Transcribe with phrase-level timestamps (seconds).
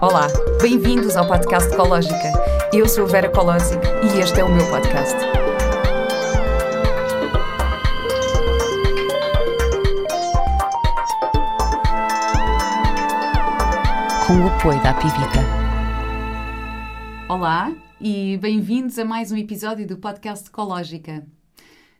[0.00, 0.26] Olá,
[0.60, 2.32] bem-vindos ao podcast Ecológica.
[2.72, 5.16] Eu sou a Vera Colosic e este é o meu podcast.
[14.26, 15.40] Com o apoio da Pivita.
[17.28, 21.24] Olá e bem-vindos a mais um episódio do podcast Ecológica.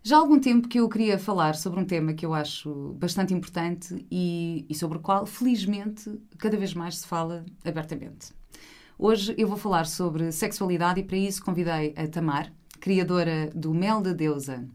[0.06, 3.32] Já há algum tempo que eu queria falar sobre um tema que eu acho bastante
[3.32, 8.34] importante e, e, sobre o qual, felizmente, cada vez mais se fala abertamente.
[8.98, 14.02] Hoje eu vou falar sobre sexualidade e para isso convidei a Tamar, criadora do Mel
[14.02, 14.68] da Deusa.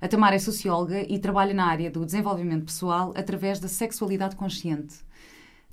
[0.00, 4.98] A Tamar é socióloga e trabalha na área do desenvolvimento pessoal através da sexualidade consciente.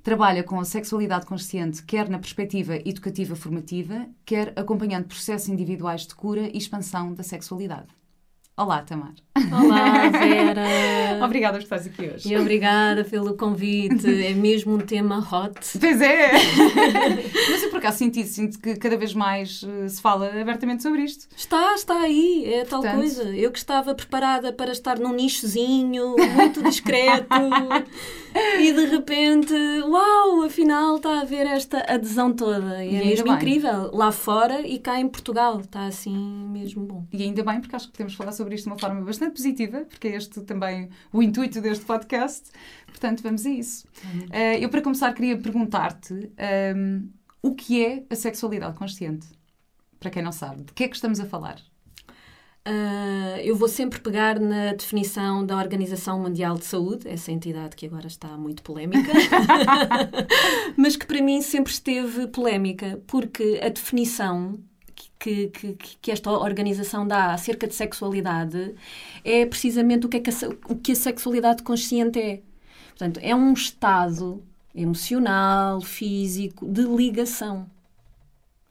[0.02, 6.14] Trabalha com a sexualidade consciente quer na perspectiva educativa formativa, quer acompanhando processos individuais de
[6.16, 7.86] cura e expansão da sexualidade.
[8.58, 9.12] Olá, Tamar.
[9.52, 11.22] Olá, Vera.
[11.22, 12.32] obrigada por estares aqui hoje.
[12.32, 14.06] E obrigada pelo convite.
[14.24, 15.78] É mesmo um tema hot.
[15.78, 16.30] Pois é.
[17.50, 21.02] Mas eu por acaso isso, sinto que cada vez mais uh, se fala abertamente sobre
[21.02, 21.28] isto.
[21.36, 22.98] Está, está aí, é tal Portanto...
[22.98, 23.24] coisa.
[23.36, 27.28] Eu que estava preparada para estar num nichozinho, muito discreto,
[28.58, 32.82] e de repente, uau, afinal está a haver esta adesão toda.
[32.82, 33.34] E, e é mesmo bem.
[33.34, 33.90] incrível.
[33.92, 35.60] Lá fora e cá em Portugal.
[35.60, 37.04] Está assim mesmo bom.
[37.12, 39.32] E ainda bem, porque acho que podemos falar sobre sobre isto de uma forma bastante
[39.32, 42.50] positiva, porque é este também o intuito deste podcast.
[42.86, 43.86] Portanto, vamos a isso.
[44.04, 44.26] Uhum.
[44.26, 47.08] Uh, eu, para começar, queria perguntar-te um, ehm,
[47.42, 49.26] o que é a sexualidade consciente?
[49.98, 51.56] Para quem não sabe, de que é que estamos a falar?
[52.68, 57.86] Uh, eu vou sempre pegar na definição da Organização Mundial de Saúde, essa entidade que
[57.86, 59.12] agora está muito polémica,
[60.76, 64.58] mas que para mim sempre esteve polémica, porque a definição
[65.18, 68.74] que, que, que, esta organização dá acerca de sexualidade
[69.24, 70.34] é precisamente o que, é que a,
[70.68, 72.42] o que a sexualidade consciente é.
[72.90, 74.42] Portanto, é um estado
[74.74, 77.66] emocional, físico, de ligação.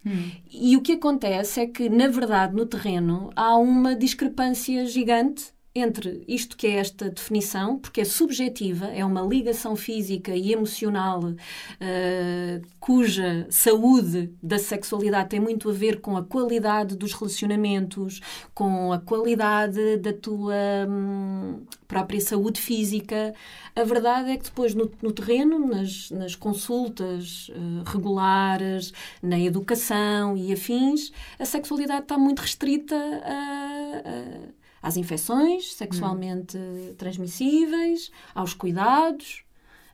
[0.06, 0.32] Hum.
[0.52, 6.24] E o que acontece é que, na verdade, no terreno há uma discrepância gigante entre
[6.26, 12.68] isto que é esta definição, porque é subjetiva, é uma ligação física e emocional uh,
[12.80, 18.22] cuja saúde da sexualidade tem muito a ver com a qualidade dos relacionamentos,
[18.54, 20.56] com a qualidade da tua
[20.88, 23.34] hum, própria saúde física.
[23.76, 30.38] A verdade é que depois no, no terreno, nas, nas consultas uh, regulares, na educação
[30.38, 36.94] e afins, a sexualidade está muito restrita a, a às infecções sexualmente hum.
[36.96, 39.44] transmissíveis, aos cuidados,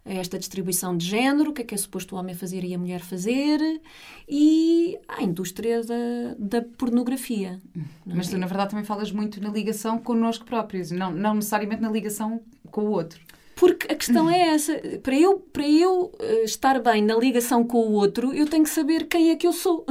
[0.04, 2.74] a esta distribuição de género, o que é que é suposto o homem fazer e
[2.74, 3.60] a mulher fazer,
[4.28, 7.62] e à indústria da, da pornografia.
[8.06, 11.90] Mas tu, na verdade, também falas muito na ligação connosco próprios, não, não necessariamente na
[11.90, 13.22] ligação com o outro.
[13.56, 14.74] Porque a questão é essa.
[15.04, 18.70] Para eu, para eu uh, estar bem na ligação com o outro, eu tenho que
[18.70, 19.86] saber quem é que eu sou.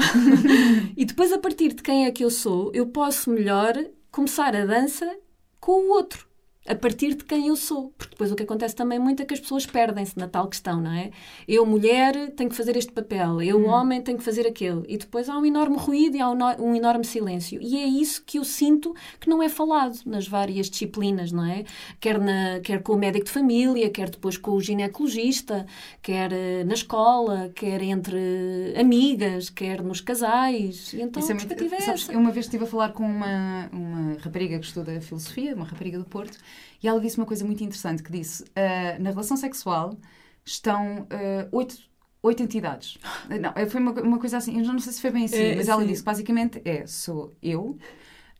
[0.97, 3.75] e depois, a partir de quem é que eu sou, eu posso melhor
[4.10, 5.19] começar a dança
[5.60, 6.30] com o outro
[6.66, 7.93] a partir de quem eu sou.
[7.97, 10.81] Porque depois o que acontece também muito é que as pessoas perdem-se na tal questão,
[10.81, 11.10] não é?
[11.48, 13.69] Eu, mulher, tenho que fazer este papel, eu, hum.
[13.69, 14.82] homem, tenho que fazer aquele.
[14.87, 17.60] E depois há um enorme ruído e há um, enorme silêncio.
[17.62, 21.65] E é isso que eu sinto que não é falado nas várias disciplinas, não é?
[21.99, 25.66] Quer, na, quer com o médico de família, quer depois com o ginecologista,
[26.03, 30.93] quer eh, na escola, quer entre amigas, quer nos casais.
[30.93, 33.69] E então isso a perspectiva é, sabes, é Uma vez estive a falar com uma,
[33.72, 36.38] uma rapariga que estuda filosofia, uma rapariga do Porto,
[36.83, 39.99] e ela disse uma coisa muito interessante, que disse, uh, na relação sexual
[40.44, 41.77] estão uh, oito,
[42.22, 42.99] oito entidades.
[43.28, 45.69] Não, foi uma, uma coisa assim, eu não sei se foi bem assim, é, mas
[45.69, 47.78] ela disse que basicamente é, sou eu,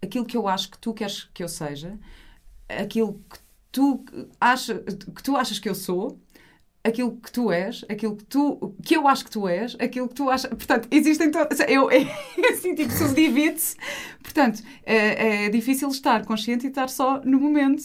[0.03, 1.99] aquilo que eu acho que tu queres que eu seja,
[2.69, 3.39] aquilo que
[3.71, 4.05] tu,
[4.41, 6.19] acha, que tu achas que eu sou,
[6.83, 10.15] aquilo que tu és, aquilo que tu que eu acho que tu és, aquilo que
[10.15, 10.51] tu achas.
[10.51, 11.61] Portanto, existem todas.
[11.61, 12.07] Eu, é,
[12.51, 13.77] assim, tipo, subdivide-se.
[14.23, 17.83] Portanto, é, é, difícil estar consciente e estar só no momento.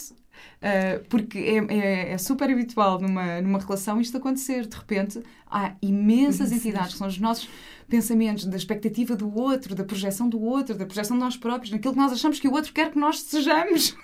[0.55, 4.65] Uh, porque é, é, é, super habitual numa, numa relação isto acontecer.
[4.65, 7.49] De repente, há imensas entidades que são os nossos
[7.87, 11.93] pensamentos, da expectativa do outro, da projeção do outro, da projeção de nós próprios, naquilo
[11.93, 13.95] que nós achamos que o outro quer que nós sejamos.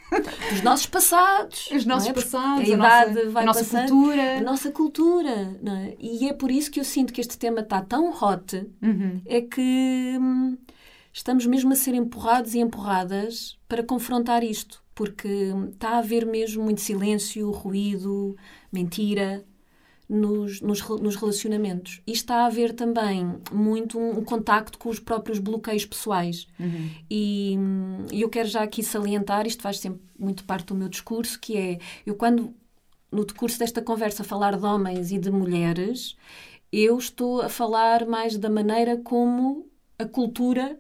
[0.54, 1.70] Os nossos passados.
[1.72, 2.14] Os nossos é?
[2.14, 4.38] passados, a, a, nossa, vai a nossa passando, cultura.
[4.38, 5.60] A nossa cultura.
[5.62, 5.96] Não é?
[6.00, 9.22] E é por isso que eu sinto que este tema está tão hot, uhum.
[9.26, 10.58] é que hum,
[11.12, 16.64] estamos mesmo a ser empurrados e empurradas para confrontar isto porque está a haver mesmo
[16.64, 18.36] muito silêncio, ruído,
[18.72, 19.44] mentira
[20.12, 22.02] nos, nos, nos relacionamentos.
[22.06, 26.48] E está a haver também muito um, um contacto com os próprios bloqueios pessoais.
[26.60, 26.90] Uhum.
[27.10, 27.58] E,
[28.12, 31.56] e eu quero já aqui salientar, isto faz sempre muito parte do meu discurso, que
[31.58, 32.54] é, eu quando
[33.10, 36.16] no decurso desta conversa falar de homens e de mulheres,
[36.74, 39.70] Eu estou a falar mais da maneira como
[40.00, 40.80] a cultura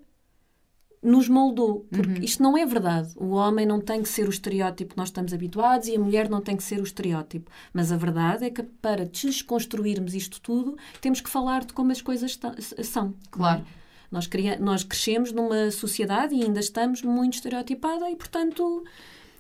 [1.01, 1.85] nos moldou.
[1.89, 2.23] Porque Uhum.
[2.23, 3.09] isto não é verdade.
[3.15, 6.29] O homem não tem que ser o estereótipo que nós estamos habituados e a mulher
[6.29, 7.49] não tem que ser o estereótipo.
[7.73, 12.01] Mas a verdade é que para desconstruirmos isto tudo, temos que falar de como as
[12.01, 12.39] coisas
[12.83, 13.13] são.
[13.31, 13.63] Claro.
[14.11, 18.83] Nós, nós crescemos numa sociedade e ainda estamos muito estereotipada e, portanto,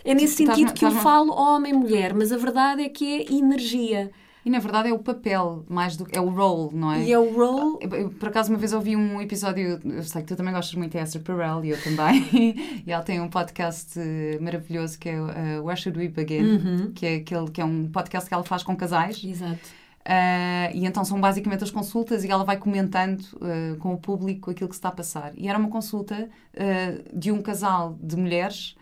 [0.03, 4.11] é nesse sentido que eu falo homem-mulher, mas a verdade é que é energia.
[4.43, 6.17] E na verdade é o papel, mais do que.
[6.17, 7.03] É o role, não é?
[7.03, 7.77] E é o role.
[7.81, 10.73] Eu- eu, por acaso, uma vez ouvi um episódio, eu sei que tu também gostas
[10.75, 12.25] muito de Esther Perel e eu também,
[12.85, 16.91] e ela tem um podcast eh, maravilhoso que é uh, Where Should We Begin, Uhum.
[16.93, 19.21] que, é aquele, que é um podcast que ela faz com casais.
[19.23, 19.59] Exato.
[20.01, 24.49] Uh, e então são basicamente as consultas e ela vai comentando uh, com o público
[24.49, 25.31] aquilo que se está a passar.
[25.37, 28.75] E era uma consulta uh, de um casal de mulheres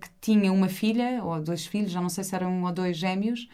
[0.00, 2.96] que tinha uma filha, ou dois filhos, já não sei se eram um ou dois
[2.96, 3.48] gêmeos,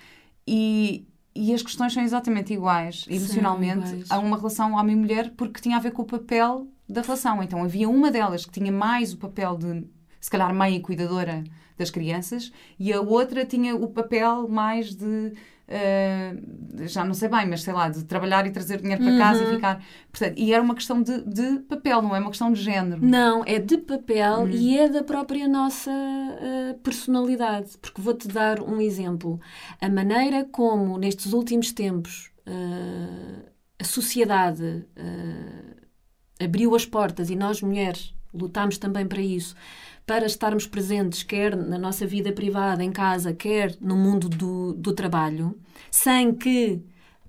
[0.46, 4.10] e, e as questões são exatamente iguais, emocionalmente, iguais.
[4.10, 7.42] a uma relação homem-mulher, porque tinha a ver com o papel da relação.
[7.42, 9.86] Então havia uma delas que tinha mais o papel de,
[10.20, 11.42] se calhar, mãe e cuidadora
[11.78, 15.32] das crianças, e a outra tinha o papel mais de.
[15.72, 19.42] Uh, já não sei bem, mas sei lá, de trabalhar e trazer dinheiro para casa
[19.44, 19.50] Uhum.
[19.50, 19.84] e ficar.
[20.10, 23.04] Portanto, e era uma questão de, de papel, não é uma questão de género.
[23.04, 24.50] Não, é de papel Hum.
[24.50, 27.76] e é da própria nossa eh, personalidade.
[27.80, 29.40] Porque vou-te dar um exemplo.
[29.80, 34.84] A maneira como, nestes últimos tempos, eh, a sociedade
[36.42, 39.54] abriu as portas e nós, mulheres, lutámos também para isso,
[40.06, 44.92] para estarmos presentes, quer na nossa vida privada, em casa, quer no mundo do, do
[44.92, 45.58] trabalho,
[45.90, 46.82] sem que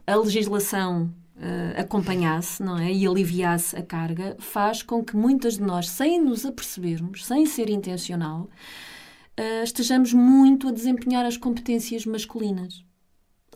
[0.06, 2.92] a legislação eh, acompanhasse não é?
[2.92, 7.70] e aliviasse a carga, faz com que muitas de nós, sem nos apercebermos, sem ser
[7.70, 8.50] intencional,
[9.38, 12.84] eh, estejamos muito a desempenhar as competências masculinas.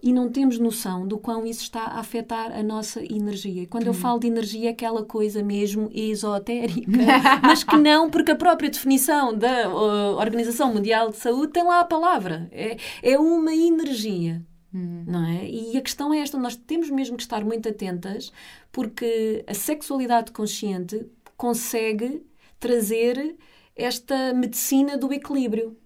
[0.02, 3.64] E não temos noção do quão isso está a afetar a nossa energia.
[3.64, 6.92] E quando eu falo de energia, é aquela coisa mesmo esotérica,
[7.42, 11.80] mas que não, porque a própria definição da uh, Organização Mundial de Saúde tem lá
[11.80, 12.48] a palavra.
[12.52, 15.50] É, é uma energia não é?
[15.50, 18.32] E a questão é esta: nós temos mesmo que estar muito atentas,
[18.72, 21.06] porque a sexualidade consciente
[21.36, 22.26] consegue
[22.60, 23.36] trazer
[23.76, 25.78] esta medicina do equilíbrio.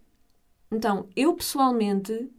[0.72, 2.30] Então, eu pessoalmente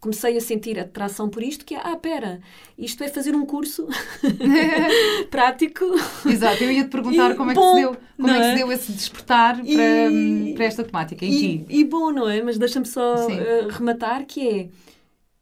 [0.00, 2.40] comecei a sentir atração por isto, que é, ah, pera,
[2.78, 3.86] isto é fazer um curso
[5.30, 5.84] prático.
[6.26, 8.38] Exato, eu ia te perguntar E como é bom, que se deu, como não é
[8.40, 8.54] que se é?
[8.54, 11.66] deu esse despertar para, E- para esta temática em E, ti.
[11.68, 12.42] e bom, não é?
[12.42, 14.68] Mas deixa-me só eh, rematar que é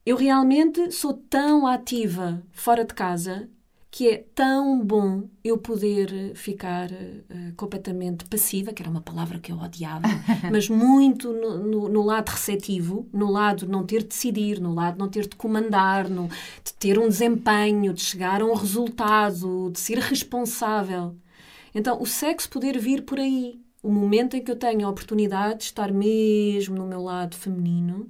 [0.06, 3.48] eu realmente sou tão ativa fora de casa
[3.90, 9.50] que é tão bom eu poder ficar eh, completamente passiva, que era uma palavra que
[9.50, 10.06] eu odiava,
[10.52, 14.74] mas muito no, no- no lado receptivo, no lado de não ter de decidir, no
[14.74, 18.54] lado de não ter de comandar, no, de ter um desempenho, de chegar a um
[18.54, 21.16] resultado, de ser responsável.
[21.74, 23.60] Então, o sexo poder vir por aí.
[23.82, 28.08] O momento em que eu tenho a oportunidade de estar mesmo no meu lado feminino,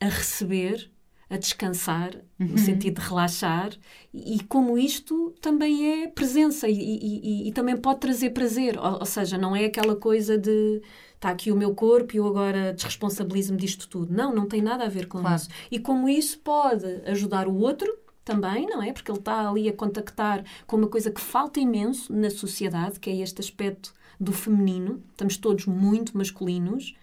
[0.00, 0.90] a receber,
[1.32, 3.70] a descansar, no sentido de relaxar,
[4.12, 8.78] e, e como isto também é presença e, e- e- também pode trazer prazer.
[8.78, 10.82] Ou, ou seja, não é aquela coisa de
[11.14, 14.12] está aqui o meu corpo e eu agora desresponsabilizo-me disto tudo.
[14.12, 15.36] Não, não tem nada a ver com Claro.
[15.36, 15.48] isso.
[15.70, 18.92] E como isso pode ajudar o outro também, não é?
[18.92, 23.08] Porque ele está ali a contactar com uma coisa que falta imenso na sociedade, que
[23.08, 25.02] é este aspecto do feminino.
[25.12, 26.94] Estamos todos muito masculinos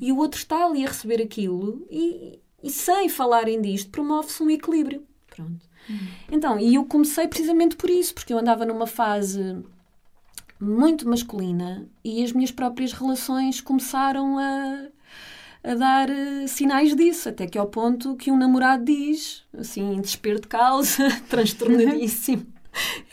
[0.00, 4.50] e o outro está ali a receber aquilo e, e sem falarem disto, promove-se um
[4.50, 5.06] equilíbrio.
[5.28, 5.64] Pronto.
[6.30, 9.62] Então, e eu comecei precisamente por isso, porque eu andava numa fase
[10.60, 14.88] muito masculina e as minhas próprias relações começaram a,
[15.62, 20.00] a dar eh, sinais disso, até que ao ponto que um namorado diz, assim, em
[20.00, 22.44] desespero de causa, transtornadíssimo,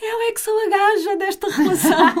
[0.02, 2.14] eu é que sou a gaja desta relação.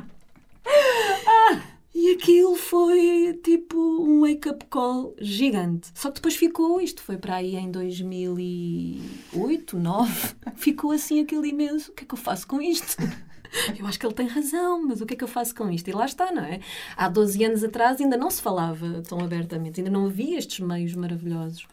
[1.94, 5.90] E aquilo foi tipo um wake-up call gigante.
[5.94, 11.90] Só que depois ficou, isto foi para aí em 2008, 2009, ficou assim aquele imenso:
[11.90, 12.96] o que é que eu faço com isto?
[13.76, 15.88] Eu acho que ele tem razão, mas o que é que eu faço com isto?
[15.88, 16.60] E lá está, não é?
[16.96, 20.94] Há 12 anos atrás ainda não se falava tão abertamente, ainda não havia estes meios
[20.94, 21.66] maravilhosos.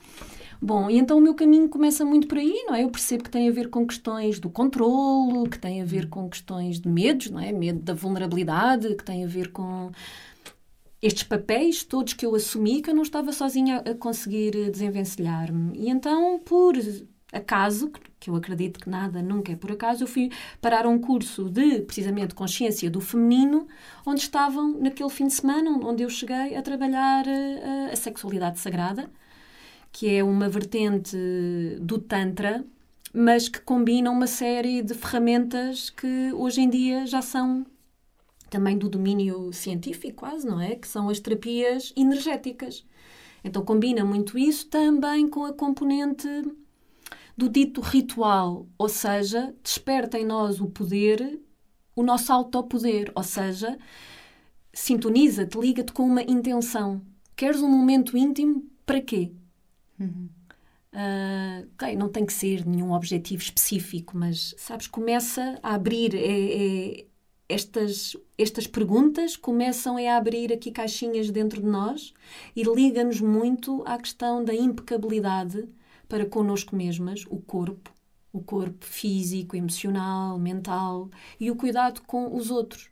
[0.62, 2.84] Bom, e então o meu caminho começa muito por aí, não é?
[2.84, 6.28] Eu percebo que tem a ver com questões do controlo, que tem a ver com
[6.30, 7.52] questões de medos, não é?
[7.52, 9.92] Medo da vulnerabilidade, que tem a ver com
[11.02, 15.78] estes papéis todos que eu assumi que eu não estava sozinha a conseguir desenvencilhar-me.
[15.78, 16.76] E então, por
[17.32, 21.50] acaso, que eu acredito que nada nunca é por acaso, eu fui parar um curso
[21.50, 23.68] de, precisamente, consciência do feminino,
[24.06, 28.60] onde estavam, naquele fim de semana, onde eu cheguei a trabalhar eh, a, a sexualidade
[28.60, 29.10] sagrada,
[29.98, 31.18] que é uma vertente
[31.82, 32.64] do Tantra,
[33.12, 37.66] mas que combinam uma série de ferramentas que hoje em dia já são
[38.48, 40.76] também do domínio científico, quase, não é?
[40.76, 42.86] Que são as terapias energéticas.
[43.44, 46.28] Então combina muito isso também com a componente
[47.36, 51.42] do dito ritual, ou seja, desperta em nós o poder,
[51.96, 53.76] o nosso autopoder, ou seja,
[54.72, 57.02] sintoniza-te, liga-te com uma intenção.
[57.36, 59.32] Queres um momento íntimo para quê?
[60.00, 60.30] Uhum.
[60.94, 67.02] Uh, okay, não tem que ser nenhum objetivo específico, mas sabes, começa a abrir é,
[67.02, 67.06] é,
[67.50, 72.14] estas, estas perguntas começam a abrir aqui caixinhas dentro de nós
[72.56, 75.68] e liga-nos muito à questão da impecabilidade
[76.08, 77.94] para connosco mesmas, o corpo,
[78.32, 82.90] o corpo físico, emocional, mental e o cuidado com os outros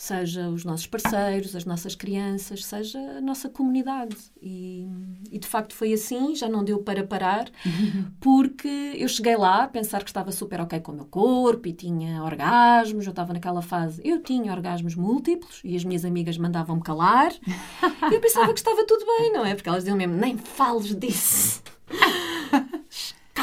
[0.00, 4.16] seja os nossos parceiros, as nossas crianças, seja a nossa comunidade.
[4.40, 4.88] E,
[5.30, 7.50] e, de facto foi assim, já não deu para parar,
[8.18, 11.74] porque eu cheguei lá a pensar que estava super ok com o meu corpo e
[11.74, 16.82] tinha orgasmos, eu estava naquela fase, eu tinha orgasmos múltiplos e as minhas amigas mandavam-me
[16.82, 17.32] calar.
[18.10, 19.54] e eu pensava que estava tudo bem, não é?
[19.54, 21.62] Porque elas diziam mesmo, nem fales disso.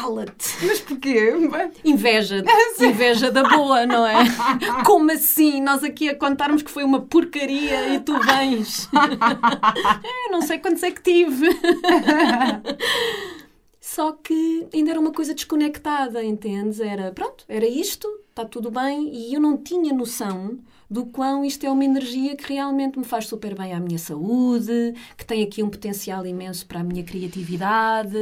[0.02, 0.66] cala-te.
[0.66, 1.34] Mas porquê?
[1.84, 2.44] Inveja,
[2.80, 4.24] inveja da boa, não é?
[4.86, 5.62] Como assim?
[5.62, 8.88] Nós aqui a contarmos que foi uma porcaria e tu vens.
[8.94, 11.50] é, não sei quantos é que tive.
[13.82, 16.80] Só que ainda era uma coisa desconectada, entendes?
[16.80, 21.66] Era, pronto, era isto, está tudo bem, e eu não tinha noção do quão isto
[21.66, 25.62] é uma energia que realmente me faz super bem à minha saúde, que tem aqui
[25.62, 28.18] um potencial imenso para a minha criatividade,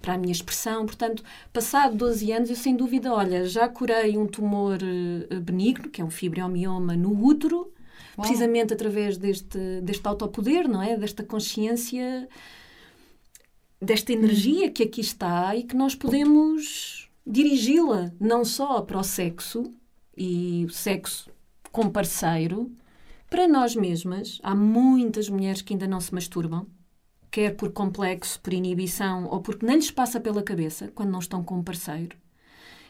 [0.00, 0.86] para a minha expressão.
[0.86, 6.00] Portanto, passado 12 anos, eu sem dúvida, olha, já curei um tumor eh, benigno, que
[6.00, 7.72] é um fibromioma no útero, Uau.
[8.18, 10.96] precisamente através deste, deste autopoder, não é?
[10.96, 12.28] Desta consciência,
[13.82, 19.72] desta energia que aqui está e que nós podemos dirigi-la não só para o sexo,
[20.16, 21.35] e o sexo
[21.76, 22.72] com parceiro,
[23.28, 26.66] para nós mesmas, há muitas mulheres que ainda não se masturbam,
[27.30, 31.44] quer por complexo, por inibição ou porque nem lhes passa pela cabeça quando não estão
[31.44, 32.16] com um parceiro.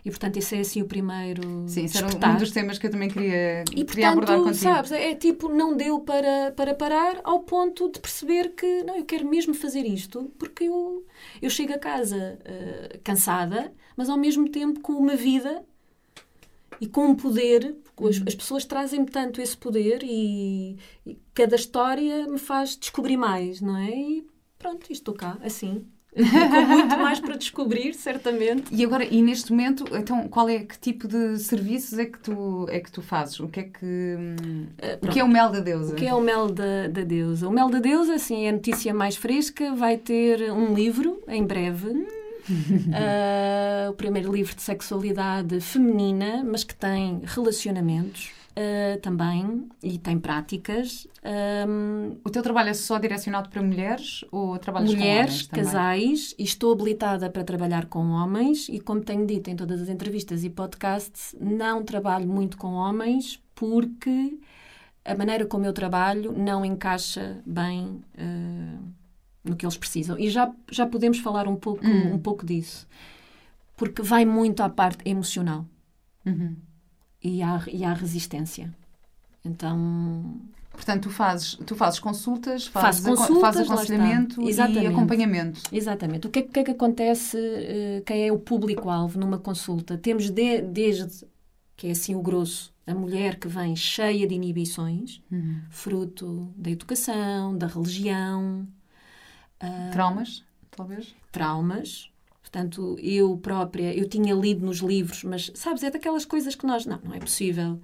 [0.05, 1.43] E, portanto, esse é assim o primeiro.
[1.67, 4.55] Sim, esse era um dos temas que eu também queria, e, queria portanto, abordar contigo.
[4.55, 9.05] sabes, é tipo, não deu para, para parar ao ponto de perceber que, não, eu
[9.05, 11.05] quero mesmo fazer isto, porque eu,
[11.43, 15.65] eu chego a casa uh, cansada, mas ao mesmo tempo com uma vida
[16.81, 20.77] e com um poder, as, as pessoas trazem-me tanto esse poder e,
[21.07, 23.91] e, cada história me faz descobrir mais, não é?
[23.91, 24.27] E
[24.59, 25.87] pronto, estou cá, assim.
[26.15, 28.75] com muito mais para descobrir, certamente.
[28.75, 32.67] E agora, e neste momento, então, qual é, que tipo de serviços é que tu,
[32.69, 33.41] é que tu fazes?
[33.41, 33.85] O que é que...
[33.85, 35.93] Uh, o que é o Mel da Deusa?
[35.93, 37.49] O que é o Mel da, da Deusa?
[37.49, 41.45] O Mel da Deusa, assim, é a notícia mais fresca, vai ter um livro em
[41.45, 41.89] breve.
[41.89, 48.33] Hum uh, o primeiro livro de sexualidade feminina, mas que tem relacionamentos.
[48.59, 51.07] Uh, também e tem práticas.
[51.69, 56.35] Um, o teu trabalho é só direcionado para mulheres ou trabalhas mulheres, com homens casais
[56.39, 60.43] e estou habilitada para trabalhar com homens e como tenho dito em todas as entrevistas
[60.43, 64.39] e podcasts, não trabalho muito com homens porque
[65.05, 68.79] a maneira como eu trabalho não encaixa bem uh,
[69.49, 70.19] no que eles precisam.
[70.19, 72.15] E já, já podemos falar um pouco, hum.
[72.15, 72.87] um pouco disso.
[73.77, 75.67] Porque vai muito à parte emocional.
[76.25, 76.57] Uhum.
[77.23, 78.75] E, à, e à resistência.
[79.45, 80.41] Então...
[80.73, 85.63] Portanto, tu fazes, tu fazes consultas, fazes, consultas, fazes aconselhamento e acompanhamento.
[85.73, 86.27] Exatamente.
[86.27, 89.97] O que é, que, é que acontece, uh, quem é o público-alvo numa consulta?
[89.97, 91.27] Temos de, desde,
[91.75, 95.61] que é assim o grosso, a mulher que vem cheia de inibições, uhum.
[95.71, 98.69] fruto da educação, da religião,
[99.63, 101.15] Uh, traumas, talvez?
[101.33, 102.11] Traumas.
[102.41, 106.87] Portanto, eu própria, eu tinha lido nos livros, mas sabes, é daquelas coisas que nós.
[106.87, 107.81] Não, não é possível.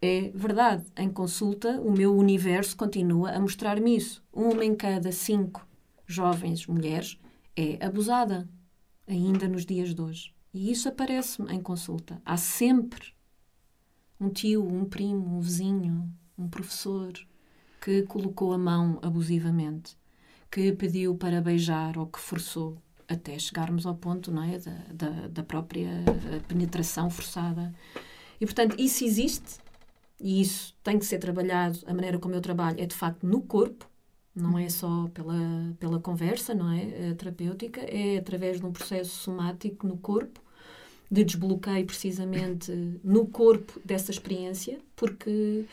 [0.00, 0.84] É verdade.
[0.96, 4.22] Em consulta, o meu universo continua a mostrar-me isso.
[4.32, 5.66] Uma em cada cinco
[6.06, 7.18] jovens mulheres
[7.56, 8.48] é abusada,
[9.06, 10.34] ainda nos dias de hoje.
[10.52, 12.20] E isso aparece-me em consulta.
[12.24, 13.12] Há sempre
[14.18, 17.12] um tio, um primo, um vizinho, um professor
[17.80, 19.96] que colocou a mão abusivamente
[20.50, 22.76] que pediu para beijar ou que forçou
[23.08, 25.88] até chegarmos ao ponto não é, da, da, da própria
[26.48, 27.72] penetração forçada.
[28.40, 29.58] E, portanto, isso existe
[30.20, 31.78] e isso tem que ser trabalhado.
[31.86, 33.88] A maneira como eu trabalho é, de facto, no corpo,
[34.34, 37.14] não é só pela, pela conversa, não é?
[37.14, 40.40] terapêutica, é através de um processo somático no corpo,
[41.10, 42.72] de desbloqueio precisamente
[43.02, 45.64] no corpo dessa experiência, porque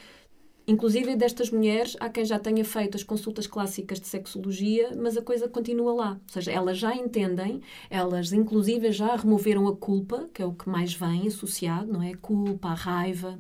[0.66, 5.22] Inclusive destas mulheres, há quem já tenha feito as consultas clássicas de sexologia, mas a
[5.22, 6.12] coisa continua lá.
[6.12, 10.70] Ou seja, elas já entendem, elas inclusive já removeram a culpa, que é o que
[10.70, 12.12] mais vem associado, não é?
[12.12, 13.38] A culpa, a raiva.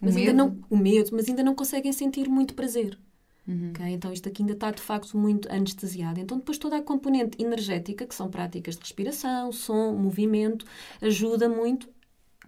[0.00, 0.36] Mas o ainda medo.
[0.36, 2.98] não, o medo, mas ainda não conseguem sentir muito prazer.
[3.46, 3.70] Uhum.
[3.70, 3.86] ok?
[3.86, 6.20] Então isto aqui ainda está de facto muito anestesiado.
[6.20, 10.64] Então depois toda a componente energética, que são práticas de respiração, som, movimento,
[11.00, 11.88] ajuda muito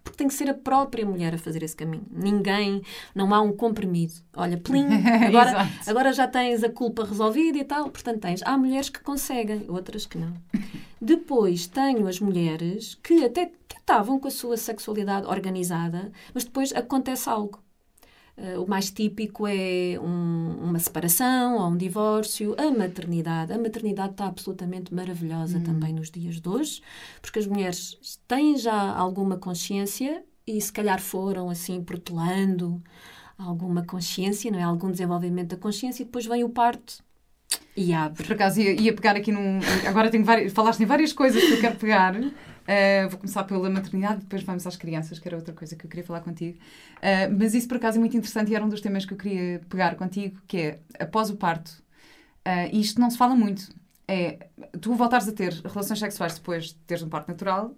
[0.05, 2.07] porque tem que ser a própria mulher a fazer esse caminho.
[2.11, 2.83] Ninguém,
[3.15, 4.13] não há um comprimido.
[4.37, 4.87] Olha, plim,
[5.27, 7.91] agora, agora já tens a culpa resolvida e tal.
[7.91, 8.43] Portanto, tens.
[8.45, 10.35] Há mulheres que conseguem, outras que não.
[11.01, 17.29] Depois tenho as mulheres que até estavam com a sua sexualidade organizada, mas depois acontece
[17.29, 17.59] algo.
[18.37, 22.57] Uh, o mais típico é um- uma separação ou um divórcio.
[22.59, 23.53] A maternidade.
[23.53, 26.83] A maternidade está absolutamente maravilhosa também nos dias de hoje,
[27.23, 32.83] porque as mulheres têm já alguma consciência e se calhar foram assim protelando
[33.39, 34.63] alguma consciência, não é?
[34.65, 37.03] Algum desenvolvimento da consciência e depois vem o parto
[37.77, 38.25] e abre.
[38.25, 39.61] Por acaso ia, ia pegar aqui num.
[39.87, 42.15] Agora tenho várias, falaste em várias coisas que eu quero pegar.
[42.65, 45.91] Uh, vou começar pela maternidade, depois vamos às crianças, que era outra coisa que eu
[45.91, 46.59] queria falar contigo.
[46.97, 49.19] Uh, mas isso por acaso é muito interessante e era um dos temas que eu
[49.19, 51.83] queria pegar contigo, que é após o parto.
[52.47, 53.69] Uh, isto não se fala muito.
[54.09, 54.49] É
[54.81, 57.75] tu voltares a ter relações sexuais depois de teres um parto natural,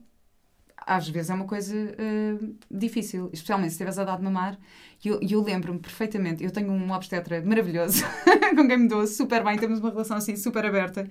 [0.87, 4.57] às vezes é uma coisa uh, difícil, especialmente se estiveres a dar de mamar.
[5.05, 8.05] E eu, eu lembro-me perfeitamente, eu tenho um obstetra maravilhoso
[8.55, 11.09] com quem me dou super bem, temos uma relação assim super aberta.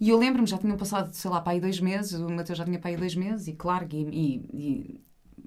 [0.00, 2.64] E eu lembro-me, já tinham passado, sei lá, para aí dois meses, o Mateus já
[2.64, 5.00] tinha para aí dois meses, e claro, e, e- e-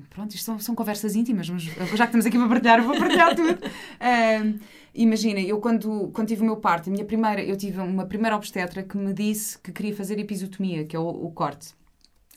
[0.09, 2.97] pronto, isto são, são conversas íntimas, mas já que estamos aqui para partilhar, eu vou
[2.97, 3.59] partilhar tudo.
[3.63, 4.59] Um,
[4.93, 8.35] imagina, eu quando, quando tive o meu parto, a minha primeira, eu tive uma primeira
[8.35, 11.73] obstetra que me disse que queria fazer episiotomia, que é o, o corte.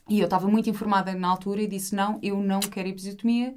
[0.09, 3.55] E eu estava muito informada na altura e disse: não, eu não quero episiotomia.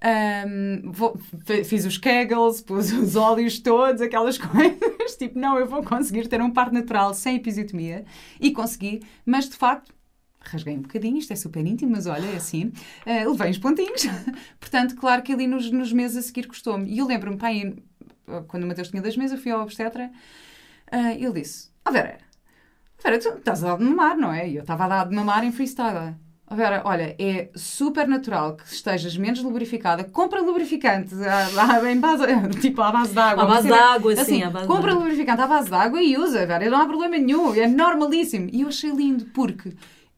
[0.00, 1.18] Ahm, vou-
[1.64, 5.16] fiz os kegels, pus os óleos todos, aquelas coisas.
[5.16, 8.04] Tipo, não, eu vou conseguir ter um parto natural sem episiotomia.
[8.40, 9.92] E consegui, mas de facto.
[10.40, 12.72] Rasguei um bocadinho, isto é super íntimo, mas olha, é assim.
[13.04, 14.02] Ah, levei uns pontinhos.
[14.60, 16.88] Portanto, claro que ali nos, nos meses a seguir custou-me.
[16.88, 17.74] E eu lembro-me, pai,
[18.46, 20.10] quando o Mateus tinha dois meses, eu fui ao obstetra.
[20.92, 22.18] ah, ele disse: Ó Vera,
[23.02, 24.48] Vera, tu estás a dar de mamar, não é?
[24.48, 26.14] E eu estava a dar de mamar em freestyle.
[26.50, 30.02] Ó Vera, olha, é super natural que estejas menos lubrificada.
[30.04, 32.24] Compra lubrificante à, à- em base,
[32.60, 33.42] tipo à base de água.
[33.42, 36.46] À base de água, sim, à base compra lubrificante à base de água e usa,
[36.46, 36.70] Vera.
[36.70, 37.54] Não há problema nenhum.
[37.54, 38.48] É normalíssimo.
[38.50, 39.72] E eu achei lindo porque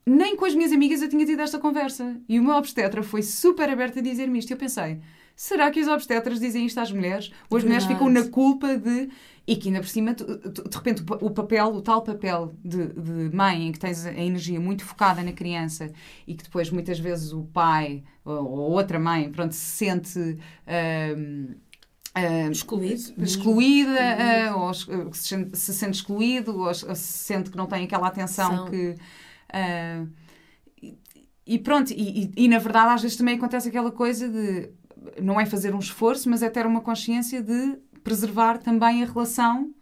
[0.07, 2.16] nem com as minhas amigas eu tinha tido esta conversa.
[2.29, 4.51] E o meu obstetra foi super aberto a dizer-me isto.
[4.51, 5.01] E eu pensei,
[5.35, 7.33] será que os obstetras dizem isto às mulheres?
[7.51, 8.27] Ou as mulheres ficam Verdade.
[8.29, 9.09] na culpa de.
[9.53, 12.03] E que ainda por cima, tu- tu- de repente, o pa- o papel, o tal
[12.03, 15.91] papel de, de mãe em que tens a energia muito focada na criança
[16.25, 20.39] e que depois muitas vezes o pai ou, ou outra mãe, pronto, se sente.
[20.69, 21.55] ahm,
[22.15, 23.25] ahm, Excluído.
[23.25, 23.99] excluída,
[24.51, 28.57] ah, ou se sente, se sente excluído, ou, se- sente que não tem aquela atenção
[28.57, 28.71] São.
[28.71, 28.95] que.
[29.53, 30.05] ah,
[30.81, 30.97] e-
[31.45, 34.71] e pronto, e, e- e, na verdade às vezes também acontece aquela coisa de
[35.21, 39.73] não é fazer um esforço, mas é ter uma consciência de preservar também a relação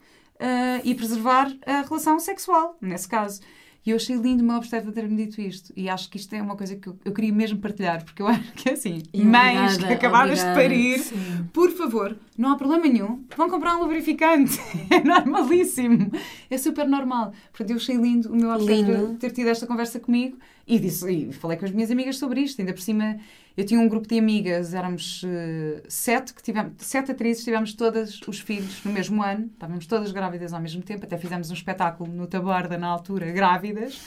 [0.41, 3.41] ah, e preservar a relação sexual, nesse caso.
[3.87, 5.73] E eu achei lindo o meu obstetra ter-me dito isto.
[5.75, 8.27] E acho que isto é uma coisa que eu, eu queria mesmo partilhar, porque eu
[8.29, 11.49] acho que é assim, E mães obrigada, que acabaram de parir, Sim.
[11.53, 13.25] por favor, não há problema nenhum.
[13.37, 14.59] Vão comprar um lubrificante.
[14.91, 16.11] É normalíssimo.
[16.51, 17.33] É super normal.
[17.51, 21.33] Portanto, eu achei lindo o meu obstetra ter tido esta conversa comigo e, disse, e
[21.33, 22.61] falei com as minhas amigas sobre isto.
[22.61, 23.19] Ainda por cima,
[23.59, 28.21] eu tinha um grupo de amigas, éramos eh, sete, que tivemos, sete atrizes, tivemos todas
[28.29, 29.47] os filhos no mesmo ano.
[29.53, 31.05] Estávamos todas grávidas ao mesmo tempo.
[31.05, 34.01] Até fizemos um espetáculo no Taborda, na altura, grávidas.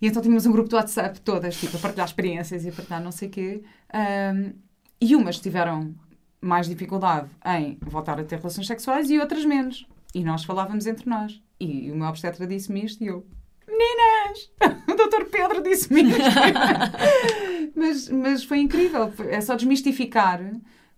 [0.00, 3.00] E então tínhamos um grupo de WhatsApp todas, tipo, a partilhar experiências e a partilhar
[3.00, 3.62] não sei o quê.
[3.94, 4.50] Ahm,
[5.00, 5.94] e umas tiveram
[6.40, 9.86] mais dificuldade em voltar a ter relações sexuais e outras menos.
[10.12, 11.40] E nós falávamos entre nós.
[11.60, 13.24] E o meu obstetra disse-me isto e eu...
[13.76, 14.50] Meninas!
[14.92, 16.20] O doutor Pedro disse-me isto.
[17.74, 19.12] mas, mas foi incrível.
[19.28, 20.40] É só desmistificar.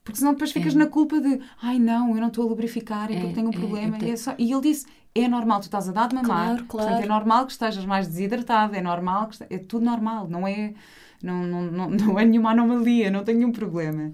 [0.03, 0.79] Porque senão depois ficas É.
[0.79, 3.51] na culpa de ai não, eu não estou a lubrificar, é, É, porque tenho um
[3.51, 3.97] é, problema.
[3.99, 6.29] é, E, é só- e ele disse: é normal, tu estás a dar de mamar.
[6.47, 7.05] Claro, Portanto, claro.
[7.05, 10.75] é normal que estejas mais desidratado, é normal que é tudo normal, não é,
[11.23, 14.13] não, não, não, não é nenhuma anomalia, não tem nenhum problema.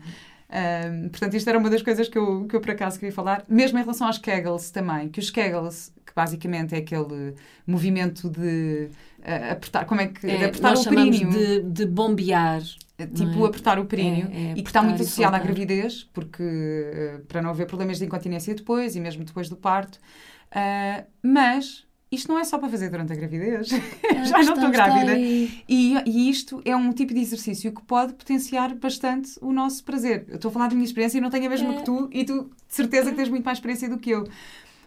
[1.11, 3.79] Portanto, isto era uma das coisas que eu, que eu por acaso queria falar, mesmo
[3.79, 7.35] em relação aos Kegels também, que os Kegels, que basicamente é aquele
[7.67, 8.91] movimento de
[9.23, 12.63] ah, apertar, como é que, de É, apertar nós o períneo, de, de bombear.
[13.15, 13.49] tipo não é?
[13.49, 17.21] apertar o períneo, É, é e que está muito apertar associado à gravidez, porque ah,
[17.29, 19.99] para não haver problemas de incontinência depois e mesmo depois do parto.
[20.51, 23.69] Ah, mas isto não é só para fazer durante a gravidez.
[23.73, 25.17] A Já não estou grávida.
[25.19, 30.25] E, e isto é um tipo de exercício que pode potenciar bastante o nosso prazer.
[30.29, 31.77] Eu estou a falar da minha experiência e não tenho a mesma É.
[31.77, 34.27] que tu, e tu de certeza que tens muito mais experiência do que eu.